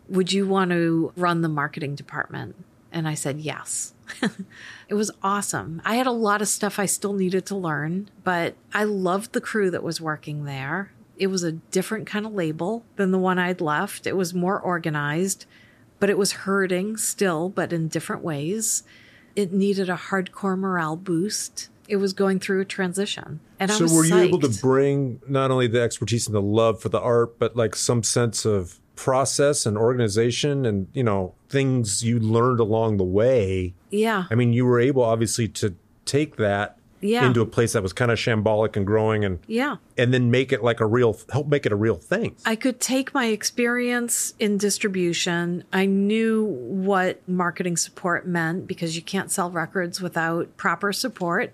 [0.08, 2.56] "Would you want to run the marketing department?"
[2.90, 3.94] And I said, "Yes."
[4.88, 5.80] it was awesome.
[5.84, 9.40] I had a lot of stuff I still needed to learn, but I loved the
[9.40, 10.92] crew that was working there.
[11.16, 14.06] It was a different kind of label than the one I'd left.
[14.06, 15.46] It was more organized,
[16.02, 18.82] but it was hurting still, but in different ways
[19.36, 21.68] it needed a hardcore morale boost.
[21.86, 23.38] It was going through a transition.
[23.60, 26.34] And I was so was were you able to bring not only the expertise and
[26.34, 31.04] the love for the art, but like some sense of process and organization and, you
[31.04, 33.72] know, things you learned along the way?
[33.90, 34.24] Yeah.
[34.28, 37.26] I mean, you were able obviously to take that Yeah.
[37.26, 39.76] into a place that was kind of shambolic and growing and Yeah.
[39.98, 42.36] and then make it like a real help make it a real thing.
[42.46, 45.64] I could take my experience in distribution.
[45.72, 51.52] I knew what marketing support meant because you can't sell records without proper support.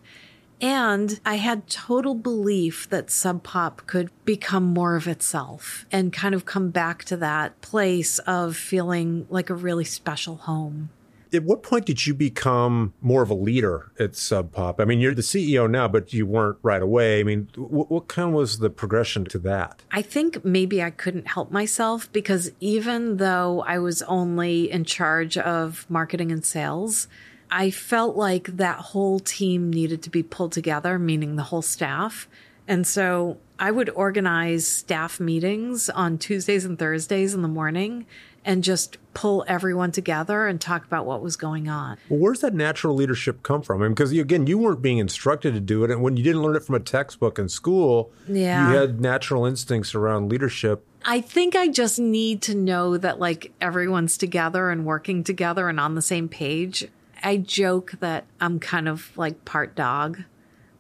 [0.61, 6.35] And I had total belief that Sub Pop could become more of itself and kind
[6.35, 10.91] of come back to that place of feeling like a really special home.
[11.33, 14.81] At what point did you become more of a leader at Sub Pop?
[14.81, 17.21] I mean, you're the CEO now, but you weren't right away.
[17.21, 19.83] I mean, what, what kind was the progression to that?
[19.91, 25.37] I think maybe I couldn't help myself because even though I was only in charge
[25.37, 27.09] of marketing and sales,
[27.51, 32.29] I felt like that whole team needed to be pulled together, meaning the whole staff.
[32.67, 38.07] And so I would organize staff meetings on Tuesdays and Thursdays in the morning
[38.49, 41.99] and just pull everyone together and talk about what was going on.
[42.09, 43.83] Well, where's that natural leadership come from?
[43.83, 46.41] I mean, because again, you weren't being instructed to do it, and when you didn't
[46.43, 48.71] learn it from a textbook in school, Yeah.
[48.73, 50.85] you had natural instincts around leadership.
[51.05, 55.79] I think I just need to know that like everyone's together and working together and
[55.79, 56.89] on the same page.
[57.23, 60.23] I joke that I'm kind of like part dog.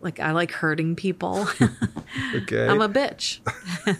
[0.00, 1.46] Like I like hurting people.
[2.34, 3.40] Okay, I'm a bitch.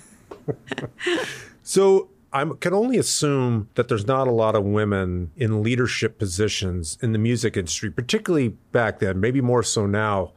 [1.62, 6.98] So I can only assume that there's not a lot of women in leadership positions
[7.00, 10.32] in the music industry, particularly back then, maybe more so now.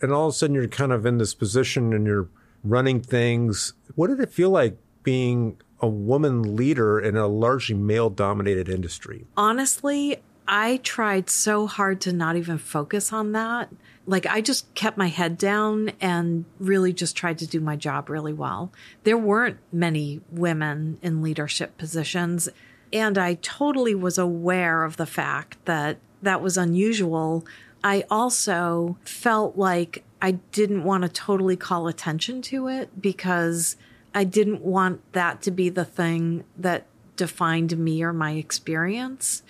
[0.00, 2.28] And all of a sudden you're kind of in this position and you're
[2.62, 3.74] running things.
[3.94, 9.26] What did it feel like being a woman leader in a largely male dominated industry?
[9.36, 13.68] Honestly, I tried so hard to not even focus on that.
[14.06, 18.08] Like I just kept my head down and really just tried to do my job
[18.08, 18.72] really well.
[19.04, 22.48] There weren't many women in leadership positions.
[22.92, 27.44] And I totally was aware of the fact that that was unusual.
[27.82, 33.76] I also felt like I didn't want to totally call attention to it because
[34.14, 36.86] I didn't want that to be the thing that
[37.16, 39.42] defined me or my experience.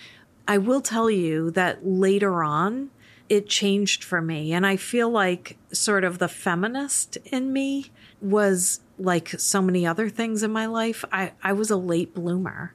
[0.47, 2.89] I will tell you that later on,
[3.33, 4.53] it changed for me.
[4.53, 10.07] And I feel like sort of the feminist in me was like so many other
[10.07, 11.03] things in my life.
[11.11, 12.73] I, I was a late bloomer.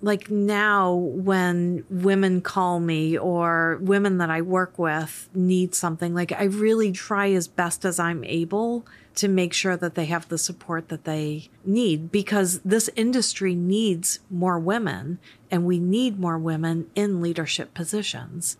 [0.00, 6.32] Like now, when women call me or women that I work with need something, like
[6.32, 8.86] I really try as best as I'm able
[9.16, 14.20] to make sure that they have the support that they need because this industry needs
[14.30, 15.18] more women
[15.50, 18.56] and we need more women in leadership positions.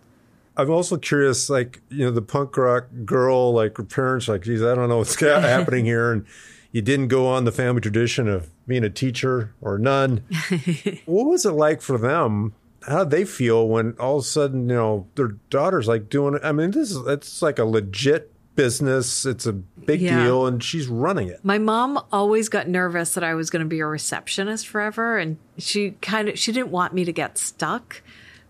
[0.61, 4.61] I'm also curious, like, you know, the punk rock girl, like her parents, like, geez,
[4.63, 6.11] I don't know what's happening here.
[6.11, 6.25] And
[6.71, 10.23] you didn't go on the family tradition of being a teacher or nun.
[11.05, 12.53] what was it like for them?
[12.87, 16.35] How did they feel when all of a sudden, you know, their daughter's like doing
[16.35, 16.41] it?
[16.43, 19.25] I mean, this is, it's like a legit business.
[19.25, 20.23] It's a big Yeah.
[20.23, 21.39] deal and she's running it.
[21.43, 25.37] My mom always got nervous that I was going to be a receptionist forever and
[25.57, 28.01] she kind of she didn't want me to get stuck.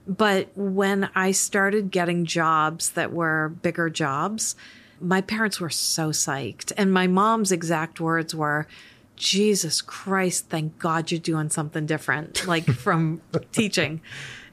[0.09, 4.55] But when I started getting jobs that were bigger jobs,
[4.99, 6.71] my parents were so psyched.
[6.75, 8.67] And my mom's exact words were,
[9.15, 14.01] Jesus Christ, thank God you're doing something different, like from teaching.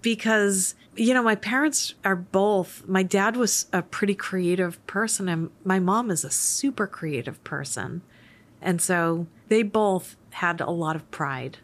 [0.02, 5.50] Because, you know, my parents are both, my dad was a pretty creative person, and
[5.64, 8.02] my mom is a super creative person.
[8.61, 11.59] And so they both had a lot of pride.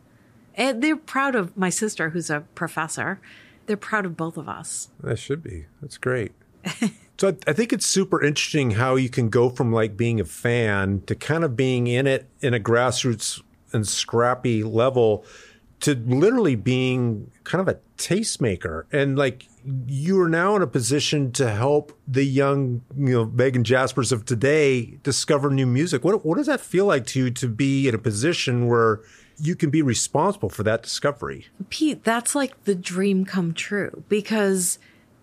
[0.54, 3.20] And they're proud of my sister, who's a professor.
[3.66, 4.88] They're proud of both of us.
[5.02, 5.66] That should be.
[5.80, 6.32] That's great.
[7.18, 10.24] so I, I think it's super interesting how you can go from like being a
[10.24, 13.40] fan to kind of being in it in a grassroots
[13.72, 15.24] and scrappy level
[15.80, 19.48] to literally being kind of a tastemaker and like
[19.86, 24.24] you are now in a position to help the young you know Megan Jaspers of
[24.24, 27.94] today discover new music what what does that feel like to you to be in
[27.94, 29.00] a position where
[29.42, 34.78] you can be responsible for that discovery Pete, that's like the dream come true because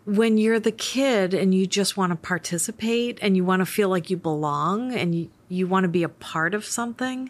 [0.05, 3.89] when you're the kid and you just want to participate and you want to feel
[3.89, 7.29] like you belong and you, you want to be a part of something,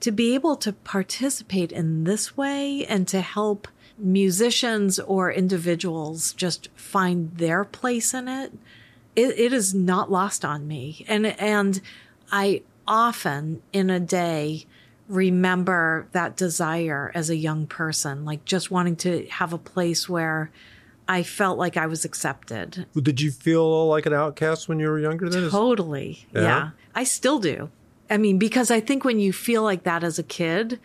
[0.00, 3.68] to be able to participate in this way and to help
[3.98, 8.52] musicians or individuals just find their place in it,
[9.14, 11.04] it, it is not lost on me.
[11.08, 11.80] And, and
[12.32, 14.66] I often in a day
[15.08, 20.50] remember that desire as a young person, like just wanting to have a place where
[21.08, 22.86] I felt like I was accepted.
[22.94, 26.26] did you feel like an outcast when you were younger then Totally.
[26.34, 26.40] Yeah?
[26.40, 26.70] Yeah.
[26.94, 27.70] I still do.
[28.10, 30.80] I mean, because I think when you feel like that as a kid,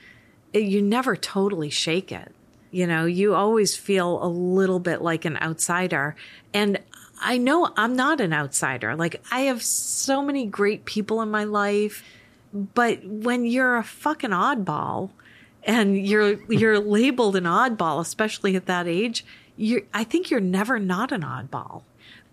[0.54, 2.34] it, you never totally shake it.
[2.72, 6.16] You know, you always feel a little bit like an outsider.
[6.54, 6.80] And
[7.20, 8.96] I know I'm not an outsider.
[8.96, 12.04] Like, I have so many great people in my life.
[12.54, 15.12] But when you're a fucking oddball
[15.64, 19.26] and you're you're labeled an oddball, especially at that age,
[19.58, 21.84] you I think you're never not an oddball.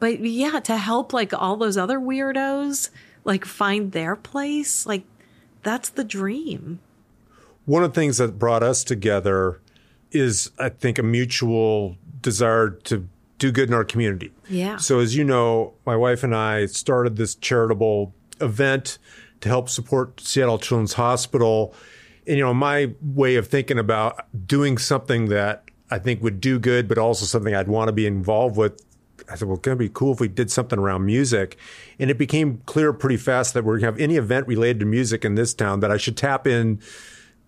[0.01, 2.91] But yeah, to help like all those other weirdos
[3.25, 5.05] like find their place, like
[5.63, 6.79] that's the dream.
[7.67, 9.61] one of the things that brought us together
[10.11, 13.07] is i think a mutual desire to
[13.39, 14.77] do good in our community Yeah.
[14.79, 18.97] so as you know my wife and i started this charitable event
[19.41, 21.75] to help support seattle children's hospital
[22.27, 26.59] and you know my way of thinking about doing something that i think would do
[26.59, 28.85] good but also something i'd want to be involved with
[29.31, 31.59] I said, well, it's going to be cool if we did something around music.
[31.99, 34.87] And it became clear pretty fast that we're going to have any event related to
[34.87, 36.81] music in this town that I should tap in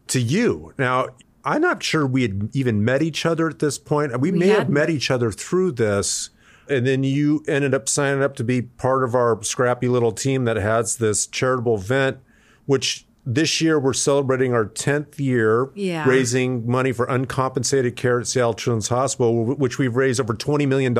[0.08, 0.74] to you.
[0.76, 1.06] Now,
[1.44, 4.18] I'm not sure we had even met each other at this point.
[4.20, 6.30] We, may have met each other through this.
[6.70, 10.44] And then you ended up signing up to be part of our scrappy little team
[10.44, 12.18] that has this charitable event,
[12.66, 16.08] which this year we're celebrating our 10th year Yeah.
[16.08, 20.94] raising money for uncompensated care at Seattle Children's Hospital, which we've raised over $20 million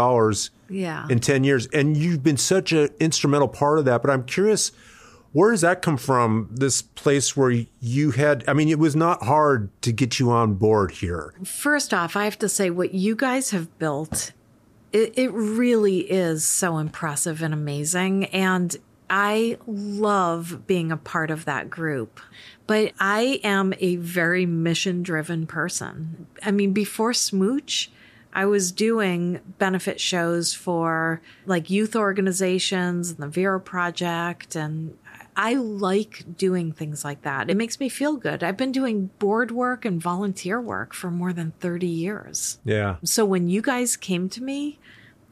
[0.68, 1.06] Yeah.
[1.08, 1.66] in 10 years.
[1.68, 4.02] And you've been such an instrumental part of that.
[4.02, 4.70] But I'm curious,
[5.32, 6.48] where does that come from?
[6.52, 10.54] This place where you had, I mean, it was not hard to get you on
[10.54, 11.32] board here.
[11.44, 14.32] First off, I have to say what you guys have built,
[14.93, 18.26] it, it really is so impressive and amazing.
[18.26, 18.76] And
[19.09, 22.20] I love being a part of that group.
[22.66, 26.26] But I am a very mission driven person.
[26.45, 27.91] I mean, before Smooch,
[28.32, 34.55] I was doing benefit shows for like youth organizations and the Vera Project.
[34.55, 34.97] And
[35.36, 37.50] I like doing things like that.
[37.50, 38.42] It makes me feel good.
[38.42, 42.58] I've been doing board work and volunteer work for more than 30 years.
[42.64, 42.96] Yeah.
[43.04, 44.78] So when you guys came to me,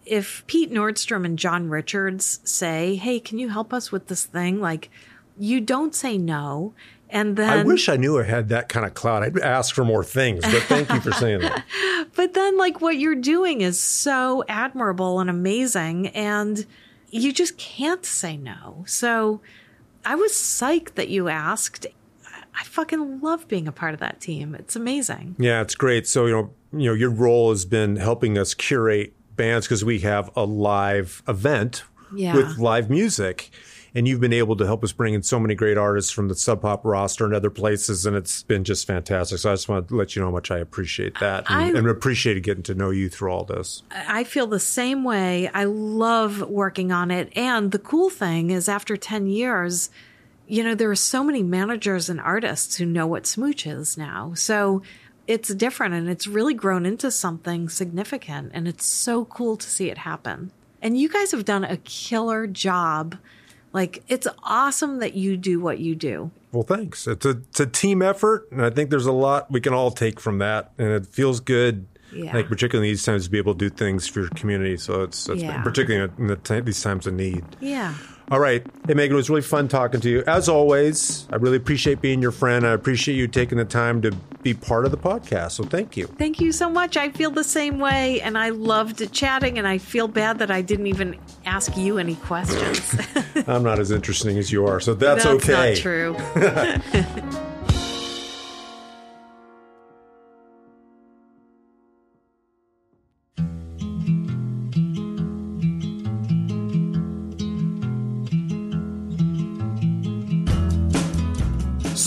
[0.07, 4.61] if Pete Nordstrom and John Richards say, Hey, can you help us with this thing?
[4.61, 4.91] Like,
[5.39, 6.75] you don't say no.
[7.11, 9.23] And then I wish I knew I had that kind of clout.
[9.23, 11.65] I'd ask for more things, but thank you for saying that.
[12.15, 16.67] But then, like, what you're doing is so admirable and amazing, and
[17.11, 18.85] you just can't say no.
[18.89, 19.41] So
[20.09, 21.87] I was psyched that you asked.
[22.59, 24.55] I fucking love being a part of that team.
[24.55, 25.37] It's amazing.
[25.39, 26.07] Yeah, it's great.
[26.07, 29.99] So, you know, you know, your role has been helping us curate bands because we
[30.01, 31.85] have a live event
[32.15, 32.35] Yeah.
[32.35, 33.51] with live music.
[33.99, 36.37] And you've been able to help us bring in so many great artists from the
[36.37, 39.41] Sub Pop roster and other places, and it's been just fantastic.
[39.41, 41.79] So I just want to let you know how much I appreciate that and, I-
[41.81, 43.83] and appreciated getting to know you through all this.
[43.91, 45.49] I feel the same way.
[45.53, 47.37] I love working on it.
[47.37, 49.91] And the cool thing is, after 10 years,
[50.47, 54.33] you know, there are so many managers and artists who know what Smooch is now.
[54.35, 54.81] So
[55.27, 58.53] it's different and it's really grown into something significant.
[58.55, 60.53] And it's so cool to see it happen.
[60.81, 63.17] And you guys have done a killer job.
[63.73, 66.31] Like, it's awesome that you do what you do.
[66.53, 67.07] Well, thanks.
[67.07, 69.91] It's a it's a team effort, and I think there's a lot we can all
[69.91, 71.87] take from that, and it feels good.
[72.11, 72.35] Yeah.
[72.35, 74.79] Like particularly in these times to be able to do things for your community.
[74.79, 75.63] So it's, it's Yeah.
[75.63, 77.45] particularly in the t- these times of need.
[77.61, 77.93] Yeah.
[78.31, 78.63] All right.
[78.87, 80.23] Hey, Megan, it was really fun talking to you.
[80.27, 82.67] As always, I really appreciate being your friend.
[82.67, 84.11] I appreciate you taking the time to
[84.43, 85.53] be part of the podcast.
[85.53, 86.07] So thank you.
[86.07, 86.99] Thank you so much.
[86.99, 89.57] I feel the same way, and I loved chatting.
[89.57, 92.95] And I feel bad that I didn't even ask you any questions.
[93.49, 95.71] I'm not as interesting as you are, so that's, That's okay.
[95.71, 97.45] not true.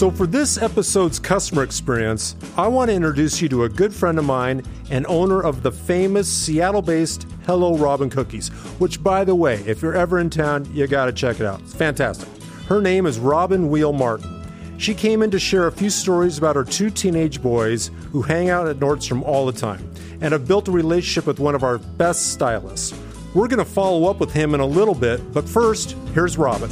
[0.02, 4.18] So, for this episode's customer experience, I want to introduce you to a good friend
[4.18, 8.50] of mine and owner of the famous Seattle based Hello Robin Cookies,
[8.80, 11.60] which, by the way, if you're ever in town, you got to check it out.
[11.60, 12.28] It's fantastic.
[12.66, 14.44] Her name is Robin Wehl Martin.
[14.80, 18.50] She came in to share a few stories about her two teenage boys who hang
[18.50, 19.88] out at Nordstrom all the time
[20.20, 23.00] and have built a relationship with one of our best stylists.
[23.36, 26.72] We're going to follow up with him in a little bit, but first, here's Robin.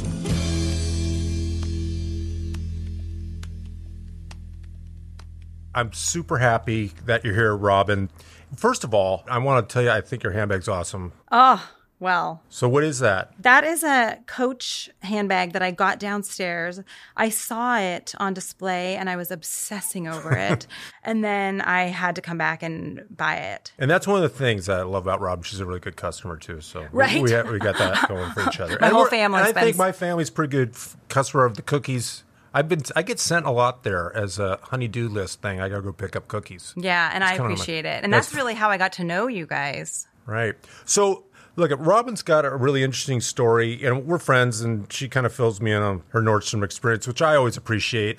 [5.74, 8.10] I'm super happy that you're here, Robin.
[8.56, 11.12] First of all, I want to tell you, I think your handbag's awesome.
[11.30, 13.30] Oh, well, So, what is that?
[13.42, 16.80] that is a Coach handbag that I got downstairs.
[17.14, 20.66] I saw it on display and I was obsessing over it.
[21.04, 23.72] and then I had to come back and buy it.
[23.78, 25.42] And that's one of the things that I love about Robin.
[25.44, 26.60] She's a really good customer too.
[26.62, 27.14] So we- Right.
[27.22, 28.78] we, we, got that going for each other.
[28.80, 30.74] My And whole family I think my family's pretty good
[31.08, 32.24] customer of the cookies.
[32.52, 35.60] I've been I get sent a lot there as a honeydew list thing.
[35.60, 36.74] I gotta go pick up cookies.
[36.76, 38.02] Yeah, and I kinda my- appreciate it.
[38.02, 40.06] And that's- that's really how I got to know you guys.
[40.26, 40.54] Right.
[40.84, 41.24] So,
[41.56, 45.60] look, Robin's got a really interesting story, and we're friends, and she kind of fills
[45.60, 48.18] me in on her Nordstrom experience, which I always appreciate.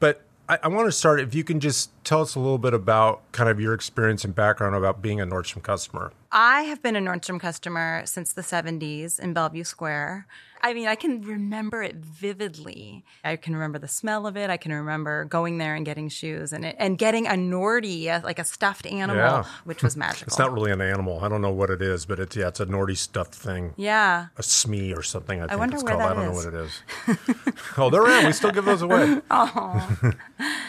[0.00, 2.72] But I, I want to start if you can just tell us a little bit
[2.74, 6.12] about kind of your experience and background about being a Nordstrom customer.
[6.32, 10.26] I have been a Nordstrom customer since the 70s in Bellevue Square.
[10.62, 13.04] I mean, I can remember it vividly.
[13.24, 14.50] I can remember the smell of it.
[14.50, 18.24] I can remember going there and getting shoes and it, and getting a Nordy, a-
[18.24, 19.44] like a stuffed animal, Yeah.
[19.64, 20.26] which was magical.
[20.26, 21.20] It's not really an animal.
[21.22, 23.74] I don't know what it is, but it's yeah, it's a Nordy stuffed thing.
[23.76, 24.26] yeah.
[24.36, 25.40] A smee or something.
[25.42, 26.10] I think wonder it's where called.
[26.10, 26.44] I don't is.
[26.44, 27.54] know what it is.
[27.78, 28.26] oh, they're around.
[28.26, 29.20] We still give those away.
[29.30, 30.12] Oh.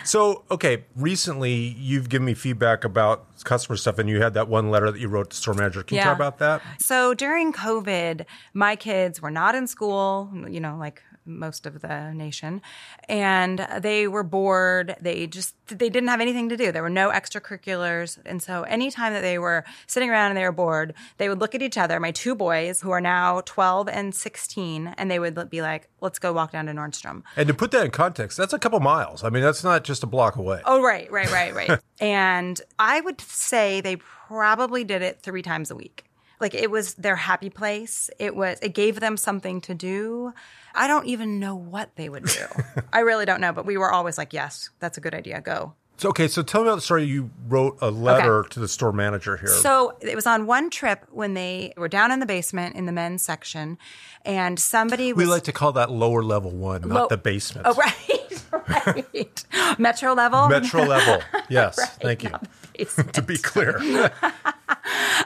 [0.04, 4.72] so, okay, recently you've given me feedback about customer stuff, and you had that one
[4.72, 5.84] letter that you wrote to store manager.
[5.84, 6.62] Can you talk about that?
[6.80, 12.14] So during COVID, my kids were not in school, you know, like most of the
[12.14, 12.62] nation,
[13.10, 14.96] and they were bored.
[15.02, 16.72] They just they didn't have anything to do.
[16.72, 20.52] There were no extracurriculars, and so anytime that they were sitting around and they were
[20.52, 22.00] bored, they would look at each other.
[22.00, 26.20] My two boys, who are now twelve and sixteen, and they would be like, "Let's
[26.20, 29.24] go walk down to Nordstrom." And to put that in context, that's a couple miles.
[29.24, 30.62] I mean, that's not just a block away.
[30.66, 31.80] Oh, right, right, right, right.
[32.00, 36.07] and I would say they probably did it three times a week.
[36.40, 38.10] Like it was their happy place.
[38.20, 40.34] It was it gave them something to do.
[40.76, 42.46] I don't even know what they would do.
[42.94, 45.42] I really don't know, but we were always like, "Yes, that's a good idea.
[45.42, 47.06] Go." So, okay, so tell me about the story.
[47.06, 49.48] You wrote a letter to the store manager here.
[49.48, 52.92] So it was on one trip when they were down in the basement in the
[52.92, 53.80] men's section,
[54.24, 57.66] and somebody was we like to call that lower level one, not the basement.
[57.68, 57.74] Oh,
[58.54, 59.80] right, right.
[59.80, 60.48] Metro level.
[60.50, 61.20] Metro level.
[61.50, 62.32] Yes, thank you.
[63.14, 64.12] To be clear.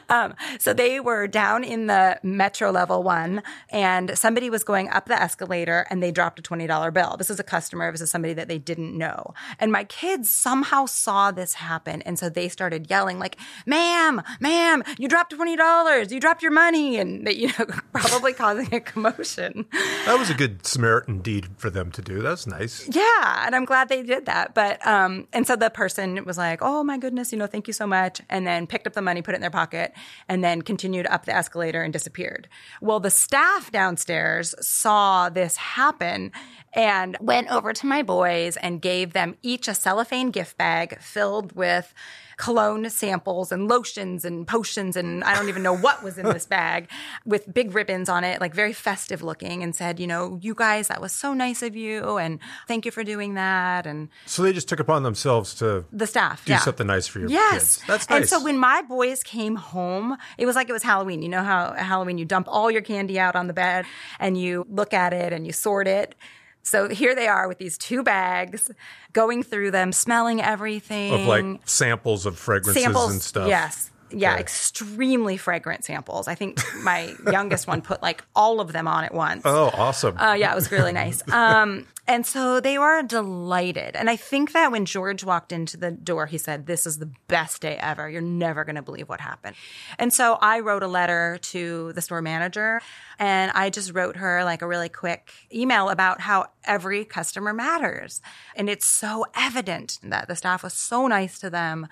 [0.09, 5.05] Um, so they were down in the metro level one, and somebody was going up
[5.05, 7.15] the escalator and they dropped a $20 bill.
[7.17, 9.33] This is a customer, this is somebody that they didn't know.
[9.57, 12.01] And my kids somehow saw this happen.
[12.01, 16.97] And so they started yelling, like, ma'am, ma'am, you dropped $20, you dropped your money.
[16.97, 19.65] And they, you know, probably causing a commotion.
[20.05, 22.21] That was a good Samaritan deed for them to do.
[22.21, 22.87] That's nice.
[22.89, 24.53] Yeah, and I'm glad they did that.
[24.53, 27.73] But um, and so the person was like, "Oh my goodness, you know, thank you
[27.73, 29.93] so much," and then picked up the money, put it in their pocket,
[30.27, 32.49] and then continued up the escalator and disappeared.
[32.81, 36.31] Well, the staff downstairs saw this happen
[36.73, 41.53] and went over to my boys and gave them each a cellophane gift bag filled
[41.53, 41.93] with
[42.41, 46.45] cologne samples and lotions and potions and I don't even know what was in this
[46.57, 46.89] bag
[47.23, 50.87] with big ribbons on it, like very festive looking, and said, you know, you guys,
[50.87, 54.53] that was so nice of you, and thank you for doing that, and So they
[54.53, 56.59] just took upon themselves to the staff do yeah.
[56.59, 57.83] something nice for your Yes, kids.
[57.87, 58.19] That's nice.
[58.21, 61.21] And so when my boys came home, it was like it was Halloween.
[61.21, 63.85] You know how at Halloween you dump all your candy out on the bed
[64.19, 66.15] and you look at it and you sort it.
[66.63, 68.71] So here they are with these two bags,
[69.13, 73.11] going through them, smelling everything of like samples of fragrances samples.
[73.11, 73.47] and stuff.
[73.47, 73.90] Yes.
[74.13, 74.41] Yeah, Okay.
[74.41, 76.27] extremely fragrant samples.
[76.27, 79.41] I think my youngest one put like all of them on at once.
[79.45, 80.17] Oh, awesome.
[80.17, 81.21] Uh, yeah, it was really nice.
[81.31, 83.95] Um, and so they were delighted.
[83.95, 87.09] And I think that when George walked into the door, he said, This is the
[87.27, 88.09] best day ever.
[88.09, 89.55] You're never going to believe what happened.
[89.97, 92.81] And so I wrote a letter to the store manager
[93.19, 98.21] and I just wrote her like a really quick email about how every customer matters.
[98.55, 101.87] And it's so evident that the staff was so nice to them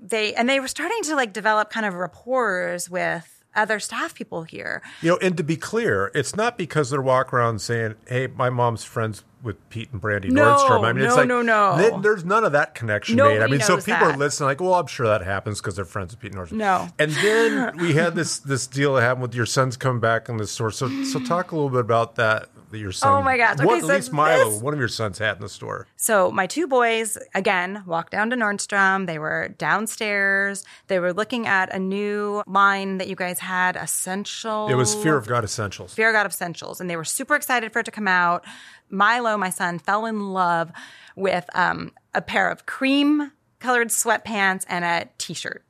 [0.00, 4.42] they and they were starting to like develop kind of rapport with other staff people
[4.42, 4.82] here.
[5.00, 8.50] You know, and to be clear, it's not because they're walking around saying, "Hey, my
[8.50, 11.76] mom's friends with Pete and Brandy No, Nordstrom." I mean, it's no, like no, no.
[11.78, 13.22] th- there's none of that connection made.
[13.22, 15.84] I Nobody mean, so people are listening, like, "Well, I'm sure that happens because they're
[15.84, 16.88] friends with Pete Nordstrom." No.
[16.98, 20.36] And then we had this this deal that happened with your sons coming back in
[20.36, 20.70] the store.
[20.70, 22.50] So, so talk a little bit about that.
[22.70, 23.12] That your son.
[23.12, 23.58] Oh my gosh.
[23.58, 25.86] What, Okay, at so least Milo, this- one of your sons, had in the store.
[25.96, 29.06] So my two boys again walked down to Nordstrom.
[29.06, 30.64] They were downstairs.
[30.88, 34.68] They were looking at a new line that you guys had, Essential.
[34.68, 35.94] It was Fear of God Essentials.
[35.94, 38.44] Fear of God Essentials, and they were super excited for it to come out.
[38.90, 40.72] Milo, my son, fell in love
[41.16, 45.64] with um, a pair of cream colored sweatpants and a t-shirt.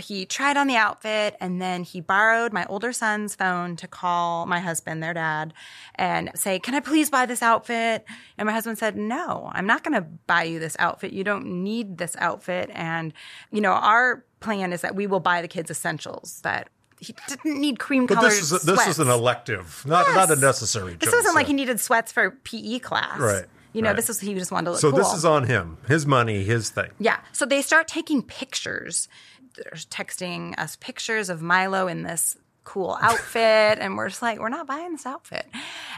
[0.00, 4.46] He tried on the outfit and then he borrowed my older son's phone to call
[4.46, 5.54] my husband, their dad,
[5.94, 8.04] and say, Can I please buy this outfit?
[8.36, 11.12] And my husband said, No, I'm not going to buy you this outfit.
[11.12, 12.70] You don't need this outfit.
[12.74, 13.12] And,
[13.52, 17.58] you know, our plan is that we will buy the kids essentials that he didn't
[17.60, 20.94] need cream But colored this is a, this is an elective, not not a necessary.
[20.94, 23.18] This choice, wasn't like he needed sweats for PE class.
[23.18, 23.96] Right, You know, right.
[23.96, 24.98] this is he just wanted to look So cool.
[24.98, 26.90] this is on him, his money, his thing.
[26.98, 27.20] Yeah.
[27.32, 29.08] So they start taking pictures.
[29.56, 33.78] They're texting us pictures of Milo in this cool outfit.
[33.80, 35.46] and we're just like, we're not buying this outfit.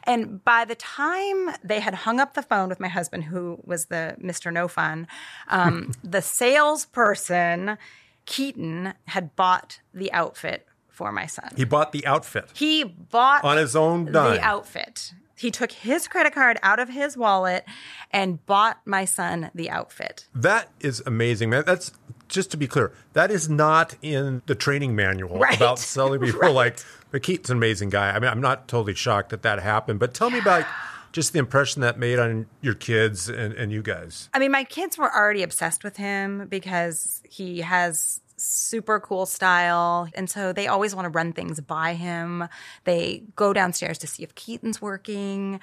[0.05, 3.86] And by the time they had hung up the phone with my husband, who was
[3.86, 4.53] the Mr.
[4.53, 5.07] No Fun,
[5.48, 7.78] um, the salesperson,
[8.26, 11.50] Keaton, had bought the outfit for my son.
[11.57, 12.50] He bought the outfit.
[12.55, 14.34] He bought On his own dime.
[14.36, 15.12] the outfit.
[15.37, 17.64] He took his credit card out of his wallet
[18.11, 20.26] and bought my son the outfit.
[20.35, 21.64] That is amazing, man.
[21.66, 21.93] That's
[22.28, 22.93] just to be clear.
[23.12, 25.57] That is not in the training manual Right.
[25.57, 26.41] about selling people.
[26.43, 26.55] Right.
[26.55, 26.78] Like,
[27.11, 28.11] but Keaton's an amazing guy.
[28.11, 29.99] I mean, I'm not totally shocked that that happened.
[30.01, 30.64] But tell me about
[31.12, 34.30] just the impression that made on your kids and, and you guys.
[34.33, 40.09] I mean, my kids were already obsessed with him because he has super cool style.
[40.14, 42.49] And so they always want to run things by him.
[42.84, 45.61] They go downstairs to see if Keaton's working.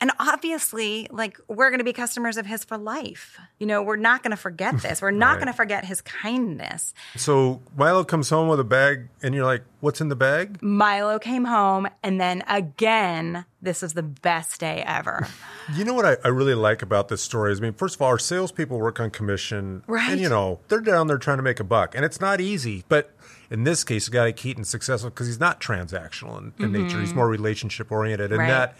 [0.00, 3.38] And obviously, like, we're going to be customers of his for life.
[3.58, 5.02] You know, we're not going to forget this.
[5.02, 5.34] We're not Right.
[5.40, 6.94] going to forget his kindness.
[7.16, 11.18] So Milo comes home with a bag, and you're like, "What's in the bag?" Milo
[11.18, 15.26] came home, and then again, this is the best day ever.
[15.76, 18.02] You know what I, I really like about this story is, I mean, first of
[18.02, 20.10] all, our salespeople work on commission, Right.
[20.10, 22.82] And you know, they're down there trying to make a buck, and it's not easy.
[22.88, 23.14] But
[23.52, 27.28] in this case, guy Keaton's successful because he's not transactional in, in nature; he's more
[27.28, 28.50] relationship oriented, and Mm-hmm.
[28.50, 28.74] Right.
[28.74, 28.76] that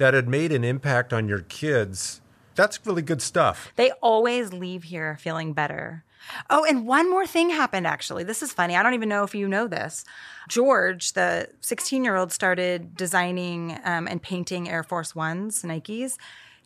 [0.00, 2.22] that had made an impact on your kids.
[2.54, 3.70] That's really good stuff.
[3.76, 6.04] They always leave here feeling better.
[6.48, 8.24] Oh, and one more thing happened actually.
[8.24, 8.76] This is funny.
[8.76, 10.06] I don't even know if you know this.
[10.48, 16.16] George, the 16 year old, started designing um, and painting Air Force Ones, Nikes.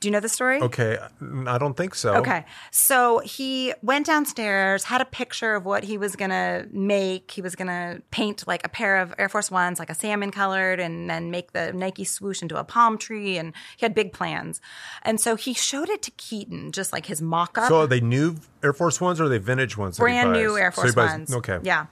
[0.00, 0.60] Do you know the story?
[0.60, 2.14] Okay, mm, I don't think so.
[2.16, 2.44] Okay.
[2.70, 7.30] So he went downstairs, had a picture of what he was going to make.
[7.30, 10.30] He was going to paint like a pair of Air Force Ones, like a salmon
[10.30, 13.38] colored, and then make the Nike swoosh into a palm tree.
[13.38, 14.60] And he had big plans.
[15.02, 17.68] And so he showed it to Keaton, just like his mock up.
[17.68, 19.98] So are they new Air Force Ones or are they vintage ones?
[19.98, 20.58] brand new?
[20.58, 21.34] Air So Force buys- Ones.
[21.34, 21.58] Okay.
[21.62, 21.86] Yeah.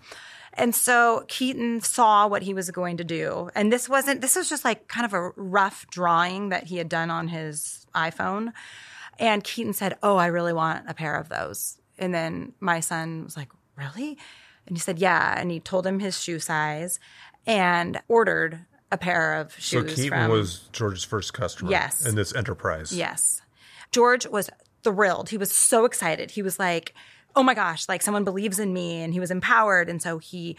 [0.55, 3.49] And so Keaton saw what he was going to do.
[3.55, 6.91] And this wasn't, this was just like kind of a rough drawing that he had
[6.91, 8.53] done on his iPhone.
[9.19, 11.79] And Keaton said, Oh, I really want a pair of those.
[11.99, 14.19] And then my son was like, Really?
[14.67, 15.35] And he said, Yeah.
[15.39, 16.99] And he told him his shoe size
[17.47, 19.91] and ordered a pair of shoes.
[19.91, 22.07] So Keaton from was George's first customer Yes.
[22.07, 22.93] in this enterprise.
[22.93, 23.43] Yes.
[23.91, 24.51] George was
[24.85, 25.29] thrilled.
[25.31, 26.31] He was so excited.
[26.33, 26.95] He was like,
[27.35, 29.03] oh my gosh, like someone believes in me.
[29.03, 29.89] And he was empowered.
[29.89, 30.57] And so he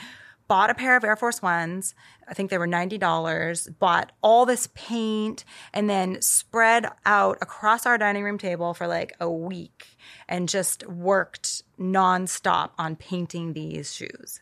[0.48, 1.96] bought a pair of Air Force Ones.
[2.28, 7.98] I think they were $90, bought all this paint, and then spread out across our
[7.98, 14.42] dining room table for like a week and just worked nonstop on painting these shoes.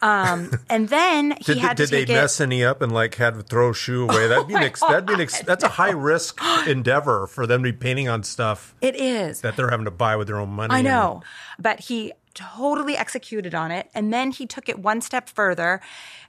[0.00, 2.08] Um, and then he Did, had did to they it.
[2.08, 4.28] mess any up and like had to throw a shoe away?
[4.28, 7.64] That'd be an ex- that'd be an ex- that's a high risk endeavor for them
[7.64, 9.40] to be painting on stuff it is.
[9.40, 10.72] that they're having to buy with their own money.
[10.72, 11.22] I and- know.
[11.58, 13.90] But he totally executed on it.
[13.94, 15.80] And then he took it one step further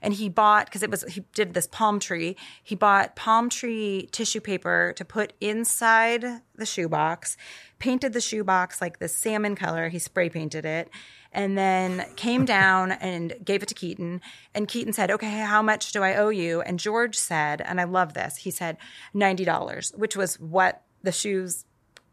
[0.02, 4.08] and he bought, because it was, he did this palm tree, he bought palm tree
[4.12, 6.24] tissue paper to put inside
[6.54, 7.36] the shoebox,
[7.78, 9.88] painted the shoebox like this salmon color.
[9.88, 10.90] He spray painted it.
[11.32, 14.20] And then came down and gave it to Keaton.
[14.52, 16.60] And Keaton said, Okay, how much do I owe you?
[16.62, 18.76] And George said, and I love this, he said
[19.14, 21.64] $90, which was what the shoes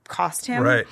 [0.07, 0.63] cost him.
[0.63, 0.85] Right.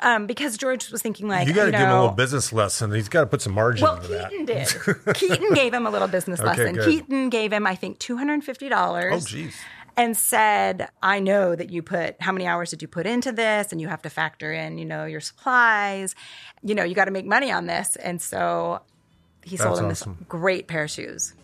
[0.00, 2.52] Um, because George was thinking like, You got to know, give him a little business
[2.52, 2.92] lesson.
[2.92, 4.30] He's got to put some margin well, into that.
[4.30, 4.68] Keaton did.
[5.14, 6.74] Keaton gave him a little business Okay, lesson.
[6.74, 6.84] good.
[6.84, 9.24] Keaton gave him, I think, two hundred and fifty dollars.
[9.24, 9.54] Oh, jeez.
[9.96, 13.72] And said, "I know that you put how many hours did you put into this,
[13.72, 16.14] and you have to factor in, you know, your supplies.
[16.62, 18.82] You know, you got to make money on this." And so
[19.42, 20.16] he sold him awesome.
[20.18, 21.34] this great pair of shoes.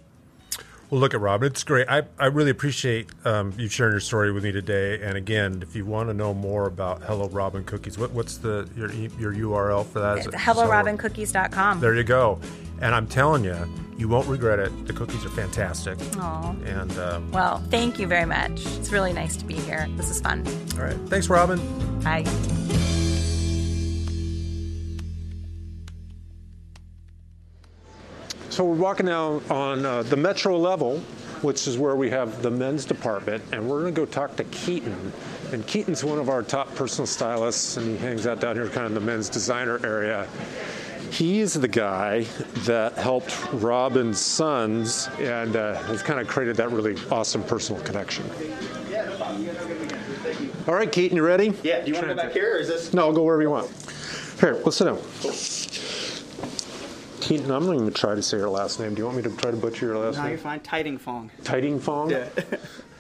[0.95, 1.49] Well, look at Robin.
[1.51, 1.89] It's great.
[1.89, 5.03] I, I really appreciate um, you sharing your story with me today.
[5.03, 8.69] And again, if you want to know more about Hello Robin Cookies, what, what's the
[8.77, 10.19] your your URL for that?
[10.19, 11.81] Is it- HelloRobinCookies.com.
[11.81, 12.39] There you go.
[12.81, 13.57] And I'm telling you,
[13.99, 14.87] you won't regret it.
[14.87, 15.99] The cookies are fantastic.
[16.17, 16.51] Aw.
[16.65, 18.65] And um, Well, thank you very much.
[18.65, 19.89] It's really nice to be here.
[19.97, 20.47] This is fun.
[20.75, 21.59] all right, thanks, Robin.
[22.05, 22.23] Bye.
[28.55, 31.01] So we're walking down on uh, the metro level,
[31.43, 34.45] which is where we have the men's department, and we're going to go talk to
[34.45, 35.13] Keaton.
[35.51, 38.87] And Keaton's one of our top personal stylists, and he hangs out down here kind
[38.87, 40.29] of in the men's designer area.
[41.11, 42.27] He's the guy
[42.59, 48.25] that helped Robin's sons and uh, has kind of created that really awesome personal connection.
[50.69, 51.53] All right, Keaton, you ready?
[51.65, 52.95] Yeah, do you want to go back here or is this?
[52.95, 53.69] No, I'll go wherever you want.
[54.39, 55.01] Here, let's sit down.
[57.25, 58.95] Keaton, I'm not even gonna try to say your last name.
[58.95, 60.25] Do you want me to try to butcher your last name?
[60.25, 60.61] No, you're fine.
[60.61, 61.31] Tiding Fong.
[61.43, 62.11] Tiding Fong?
[62.11, 62.29] Yeah.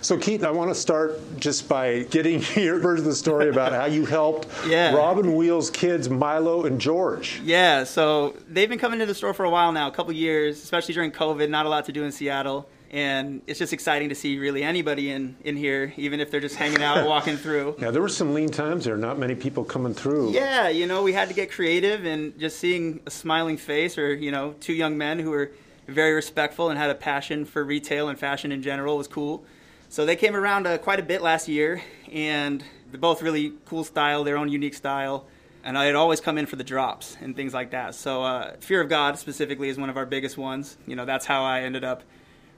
[0.00, 3.72] So, Keaton, I want to start just by getting your version of the story about
[3.72, 4.92] how you helped Yeah.
[4.94, 7.40] Robin Wehl's kids, Milo and George.
[7.42, 10.62] Yeah, so they've been coming to the store for a while now, a couple years,
[10.62, 11.48] especially during COVID.
[11.48, 15.10] Not a lot to do in Seattle, and it's just exciting to see really anybody
[15.10, 17.74] in in here, even if they're just hanging out, walking through.
[17.80, 18.96] Yeah, there were some lean times there.
[18.96, 20.30] Not many people coming through.
[20.30, 24.14] Yeah, you know, we had to get creative, and just seeing a smiling face, or
[24.14, 25.50] you know, two young men who were
[25.88, 29.44] very respectful and had a passion for retail and fashion in general was cool.
[29.88, 31.82] So they came around uh, quite a bit last year,
[32.12, 35.26] and they're both really cool style, their own unique style.
[35.64, 37.94] And I'd always come in for the drops and things like that.
[37.94, 40.76] So uh, Fear of God specifically is one of our biggest ones.
[40.86, 42.02] You know, that's how I ended up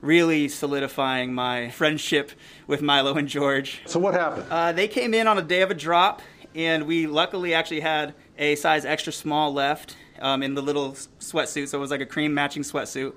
[0.01, 2.32] really solidifying my friendship
[2.66, 3.82] with Milo and George.
[3.86, 4.47] So, what happened?
[4.51, 6.22] Uh, they came in on a day of a drop,
[6.55, 11.68] and we luckily actually had a size extra small left um, in the little sweatsuit.
[11.68, 13.14] So it was like a cream matching sweatsuit.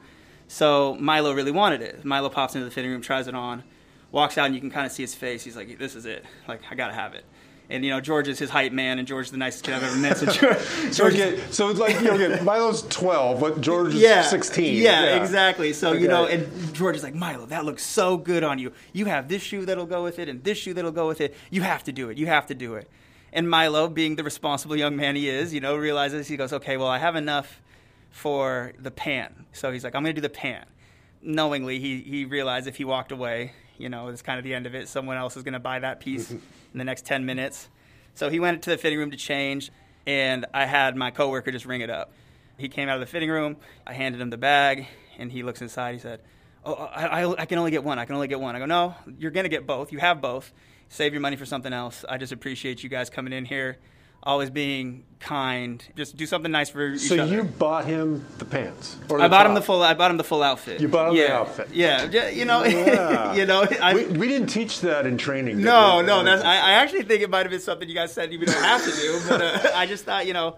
[0.48, 2.04] So Milo really wanted it.
[2.04, 3.64] Milo pops into the fitting room, tries it on,
[4.12, 5.44] walks out, and you can kind of see his face.
[5.44, 6.26] He's like, "This is it.
[6.48, 7.24] Like, I gotta have it."
[7.72, 9.84] And you know, George is his hype man, and George is the nicest kid I've
[9.84, 10.18] ever met.
[10.18, 10.58] So George,
[10.92, 14.82] so, okay, so it's like, you know, Milo's 12, but George is yeah, 16.
[14.82, 15.74] Yeah, exactly.
[15.74, 18.72] So you know, and George is like, Milo, that looks so good on you.
[18.92, 21.36] You have this shoe that'll go with it, and this shoe that'll go with it.
[21.52, 22.18] You have to do it.
[22.18, 22.90] You have to do it.
[23.32, 26.78] And Milo, being the responsible young man he is, you know, realizes he goes, okay,
[26.78, 27.62] well, I have enough
[28.10, 29.46] for the pan.
[29.54, 30.66] So he's like, I'm going to do the pan.
[31.22, 34.66] Knowingly, he he realized if he walked away, you know, it's kind of the end
[34.66, 34.88] of it.
[34.88, 36.34] Someone else is going to buy that piece
[36.74, 37.70] in the next ten minutes.
[38.16, 39.72] So he went to the fitting room to change,
[40.06, 42.12] and I had my coworker just ring it up.
[42.58, 43.58] He came out of the fitting room.
[43.88, 45.94] I handed him the bag, and he looks inside.
[45.94, 46.20] He said,
[46.66, 47.98] "Oh, I, I, I can only get one.
[48.00, 49.92] I can only get one." I go, "No, you're gonna get both.
[49.92, 50.52] You have both.
[50.90, 52.04] Save your money for something else.
[52.10, 53.78] I just appreciate you guys coming in here,
[54.24, 55.84] always being kind.
[55.96, 58.98] Just do something nice for each So other." you bought him the pants?
[59.10, 59.82] Or I bought him the full.
[59.82, 60.80] I bought him the full outfit.
[60.82, 61.70] You bought him the yeah, outfit.
[61.74, 63.34] Yeah, j- you know, Yeah.
[63.40, 63.66] you know.
[63.82, 65.62] I, We, we didn't teach that in training.
[65.62, 66.44] no, no, that's.
[66.44, 68.84] I, I actually think it might have been something you guys said you don't have
[68.84, 70.58] to do, but uh, I just thought, you know,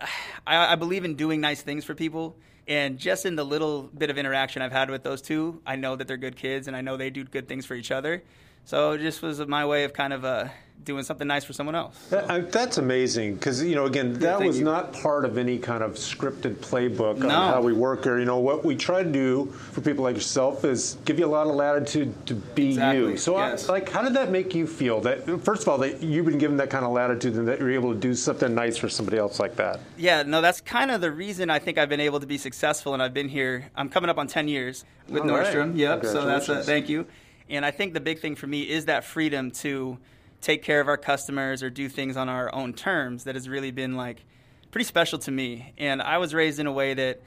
[0.46, 2.36] I, I believe in doing nice things for people,
[2.66, 5.96] And just in the little bit of interaction I've had with those two, I know
[5.96, 8.22] that they're good kids and I know they do good things for each other.
[8.64, 10.48] So it just was my way of kind of uh,
[10.84, 11.96] doing something nice for someone else.
[12.10, 14.64] That- I- That's amazing because you know again that thank was you.
[14.64, 17.28] not part of any kind of scripted playbook No.
[17.28, 20.14] on how we work or you know what we try to do for people like
[20.16, 23.16] yourself is give you a lot of latitude to be Exactly, you.
[23.16, 26.26] So I- like how did that make you feel that first of all that you've
[26.26, 28.88] been given that kind of latitude and that you're able to do something nice for
[28.88, 29.80] somebody else like that.
[29.98, 32.94] Yeah, no, that's kind of the reason I think I've been able to be successful,
[32.94, 33.70] and I've been here.
[33.76, 35.46] I'm coming up on 10 years with All right.
[35.46, 35.76] Nordstrom.
[35.76, 36.04] Yep.
[36.06, 37.06] So that's a, thank you.
[37.48, 39.98] And I think the big thing for me is that freedom to
[40.40, 43.24] take care of our customers or do things on our own terms.
[43.24, 44.24] That has really been like
[44.70, 45.72] pretty special to me.
[45.78, 47.22] And I was raised in a way that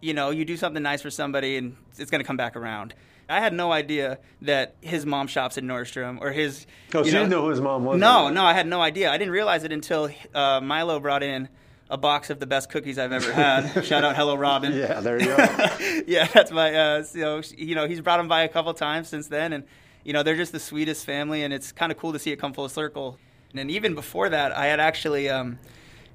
[0.00, 2.94] you know you do something nice for somebody and it's going to come back around.
[3.30, 6.66] I had no idea that his mom shops at Nordstrom or his.
[6.94, 8.00] Oh, so you didn't know who his mom was?
[8.00, 9.10] No, no, I had no idea.
[9.10, 11.48] I didn't realize it until uh, Milo brought in
[11.90, 13.84] a box of the best cookies I've ever had.
[13.84, 14.72] Shout out, Hello Robin.
[14.72, 15.36] Yeah, there you go.
[16.06, 16.74] yeah, that's my.
[16.74, 19.64] Uh, so you know, he's brought them by a couple times since then, and
[20.08, 22.36] you know, they're just the sweetest family, and it's kind of cool to see it
[22.36, 23.18] come full circle.
[23.50, 25.58] And then even before that, I had actually um,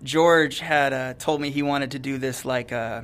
[0.01, 2.73] George had uh, told me he wanted to do this like.
[2.73, 3.03] Uh,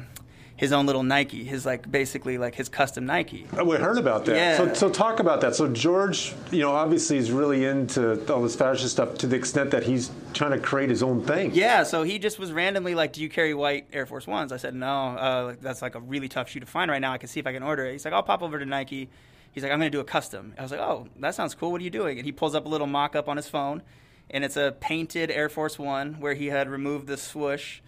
[0.55, 3.47] his own little Nike, his like basically like his custom Nike.
[3.57, 4.35] Oh, we heard about that.
[4.35, 4.57] Yeah.
[4.57, 5.55] So, so talk about that.
[5.55, 9.71] So George, you know, obviously is really into all this fashion stuff to the extent
[9.71, 11.51] that he's trying to create his own thing.
[11.53, 14.57] Yeah, so he just was randomly like, "Do you carry white Air Force Ones?" I
[14.57, 17.13] said, "No, uh, that's like a really tough shoe to find right now.
[17.13, 19.07] I can see if I can order it." He's like, "I'll pop over to Nike."
[19.51, 21.71] He's like, "I'm going to do a custom." I was like, "Oh, that sounds cool.
[21.71, 23.81] What are you doing?" And he pulls up a little mock-up on his phone,
[24.29, 27.81] and it's a painted Air Force One where he had removed the swoosh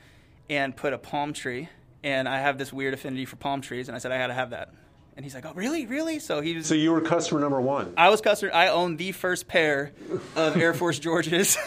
[0.50, 1.70] and put a palm tree.
[2.04, 4.34] And I have this weird affinity for palm trees, and I said I had to
[4.34, 4.74] have that.
[5.16, 6.66] And he's like, "Oh, really, really?" So he was.
[6.66, 7.94] So you were customer number one.
[7.96, 8.52] I was customer.
[8.54, 9.92] I owned the first pair
[10.36, 11.50] of Air Force Georges.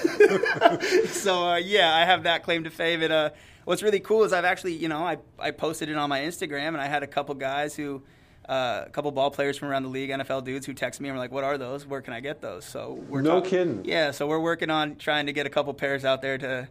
[1.11, 3.03] so uh, yeah, I have that claim to fame.
[3.03, 3.31] And uh,
[3.65, 6.69] what's really cool is I've actually, you know, I I posted it on my Instagram,
[6.69, 8.03] and I had a couple guys who.
[8.49, 11.17] Uh, a couple ball players from around the league, NFL dudes, who text me and
[11.17, 11.87] were like, "What are those?
[11.87, 13.85] Where can I get those?" So we're No kidding.
[13.85, 16.37] Yeah, so we're working on trying to get a couple pairs out there.
[16.39, 16.69] To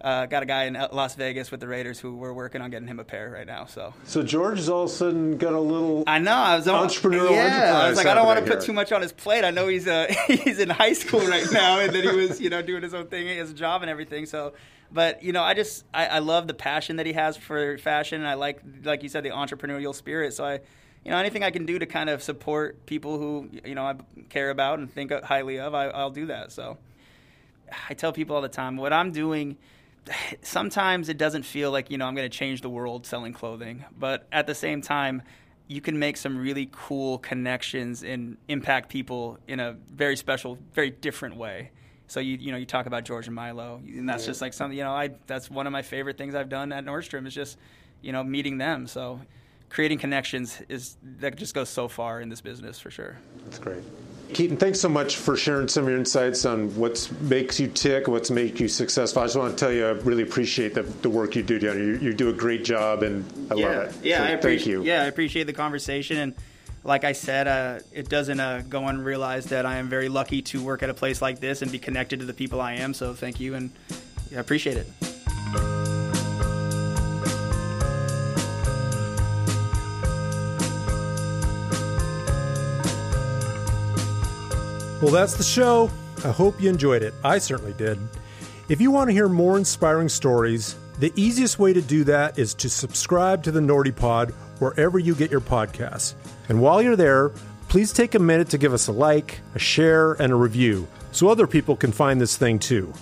[0.00, 2.86] uh, got a guy in Las Vegas with the Raiders who we're working on getting
[2.86, 3.64] him a pair right now.
[3.64, 6.04] So So George has all of a sudden got a little.
[6.06, 6.34] I know.
[6.34, 8.66] I was Entrepreneurial Yeah, I was like, I don't want to put here.
[8.66, 9.44] too much on his plate.
[9.44, 12.50] I know he's uh, he's in high school right now, and then he was you
[12.50, 14.26] know doing his own thing, his job and everything.
[14.26, 14.52] So,
[14.92, 18.20] but you know, I just I, I love the passion that he has for fashion,
[18.20, 20.34] and I like like you said the entrepreneurial spirit.
[20.34, 20.60] So I.
[21.06, 23.94] You know, anything I can do to kind of support people who you know I
[24.28, 26.50] care about and think highly of, I, I'll do that.
[26.50, 26.78] So,
[27.88, 29.56] I tell people all the time what I'm doing.
[30.42, 33.84] Sometimes it doesn't feel like you know I'm going to change the world selling clothing,
[33.96, 35.22] but at the same time,
[35.68, 40.90] you can make some really cool connections and impact people in a very special, very
[40.90, 41.70] different way.
[42.08, 44.76] So you you know you talk about George and Milo, and that's just like something
[44.76, 47.58] you know I that's one of my favorite things I've done at Nordstrom is just
[48.02, 48.88] you know meeting them.
[48.88, 49.20] So
[49.68, 53.18] creating connections is that just goes so far in this business for sure.
[53.44, 53.82] That's great.
[54.32, 58.08] Keaton, thanks so much for sharing some of your insights on what makes you tick,
[58.08, 59.22] what's make you successful.
[59.22, 61.76] I just want to tell you, I really appreciate the, the work you do down
[61.76, 61.84] here.
[61.84, 64.04] You, you do a great job, and I yeah, love it.
[64.04, 64.72] Yeah, So I thank appreciate.
[64.72, 64.82] you.
[64.82, 66.34] Yeah, I appreciate the conversation, and
[66.82, 70.62] like I said, uh, it doesn't uh, go unrealized that I am very lucky to
[70.62, 72.94] work at a place like this and be connected to the people I am.
[72.94, 73.70] So thank you, and
[74.32, 75.85] I appreciate it.
[85.02, 85.90] Well, that's the show.
[86.24, 87.12] I hope you enjoyed it.
[87.22, 87.98] I certainly did.
[88.68, 92.54] If you want to hear more inspiring stories, the easiest way to do that is
[92.54, 96.14] to subscribe to the Nordy Pod wherever you get your podcasts.
[96.48, 97.28] And while you're there,
[97.68, 101.28] please take a minute to give us a like, a share, and a review so
[101.28, 102.92] other people can find this thing too.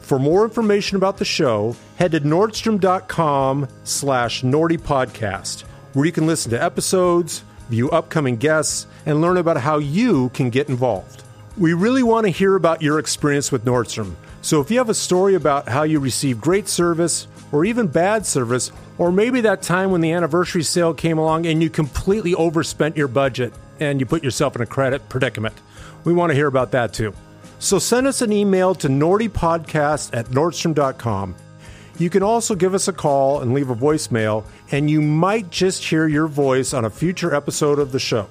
[0.00, 5.62] For more information about the show, head to nordstrom.com slash Nordy Podcast,
[5.94, 10.50] where you can listen to episodes, view upcoming guests, and learn about how you can
[10.50, 11.24] get involved.
[11.60, 14.14] We really want to hear about your experience with Nordstrom.
[14.40, 18.24] So if you have a story about how you received great service or even bad
[18.24, 22.96] service, or maybe that time when the anniversary sale came along and you completely overspent
[22.96, 25.54] your budget and you put yourself in a credit predicament,
[26.04, 27.12] we want to hear about that too.
[27.58, 31.34] So send us an email to nordypodcast at nordstrom.com.
[31.98, 35.84] You can also give us a call and leave a voicemail, and you might just
[35.84, 38.30] hear your voice on a future episode of the show.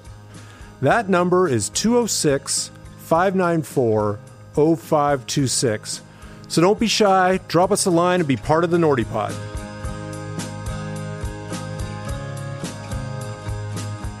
[0.82, 2.72] That number is 206
[3.10, 4.20] 594
[4.54, 6.00] 0526.
[6.46, 9.32] So don't be shy, drop us a line and be part of the Nordy Pod.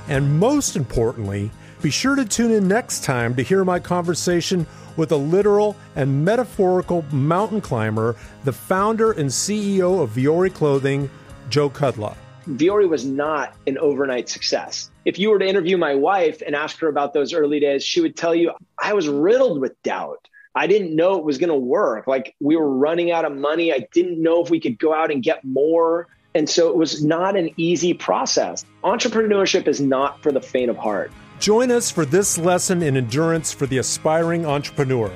[0.08, 4.66] And most importantly, be sure to tune in next time to hear my conversation
[4.96, 11.08] with a literal and metaphorical mountain climber, the founder and CEO of Vuori Clothing,
[11.48, 12.16] Joe Kudla.
[12.48, 14.90] Vuori was not an overnight success.
[15.04, 18.00] If you were to interview my wife and ask her about those early days, she
[18.00, 20.28] would tell you I was riddled with doubt.
[20.54, 22.06] I didn't know it was going to work.
[22.06, 23.72] Like we were running out of money.
[23.72, 26.08] I didn't know if we could go out and get more.
[26.34, 28.64] And so it was not an easy process.
[28.84, 31.12] Entrepreneurship is not for the faint of heart.
[31.38, 35.12] Join us for this lesson in endurance for the aspiring entrepreneur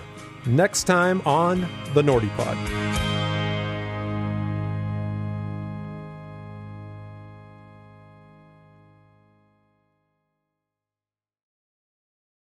[0.47, 1.61] next time on
[1.95, 3.24] the Nordy Pod.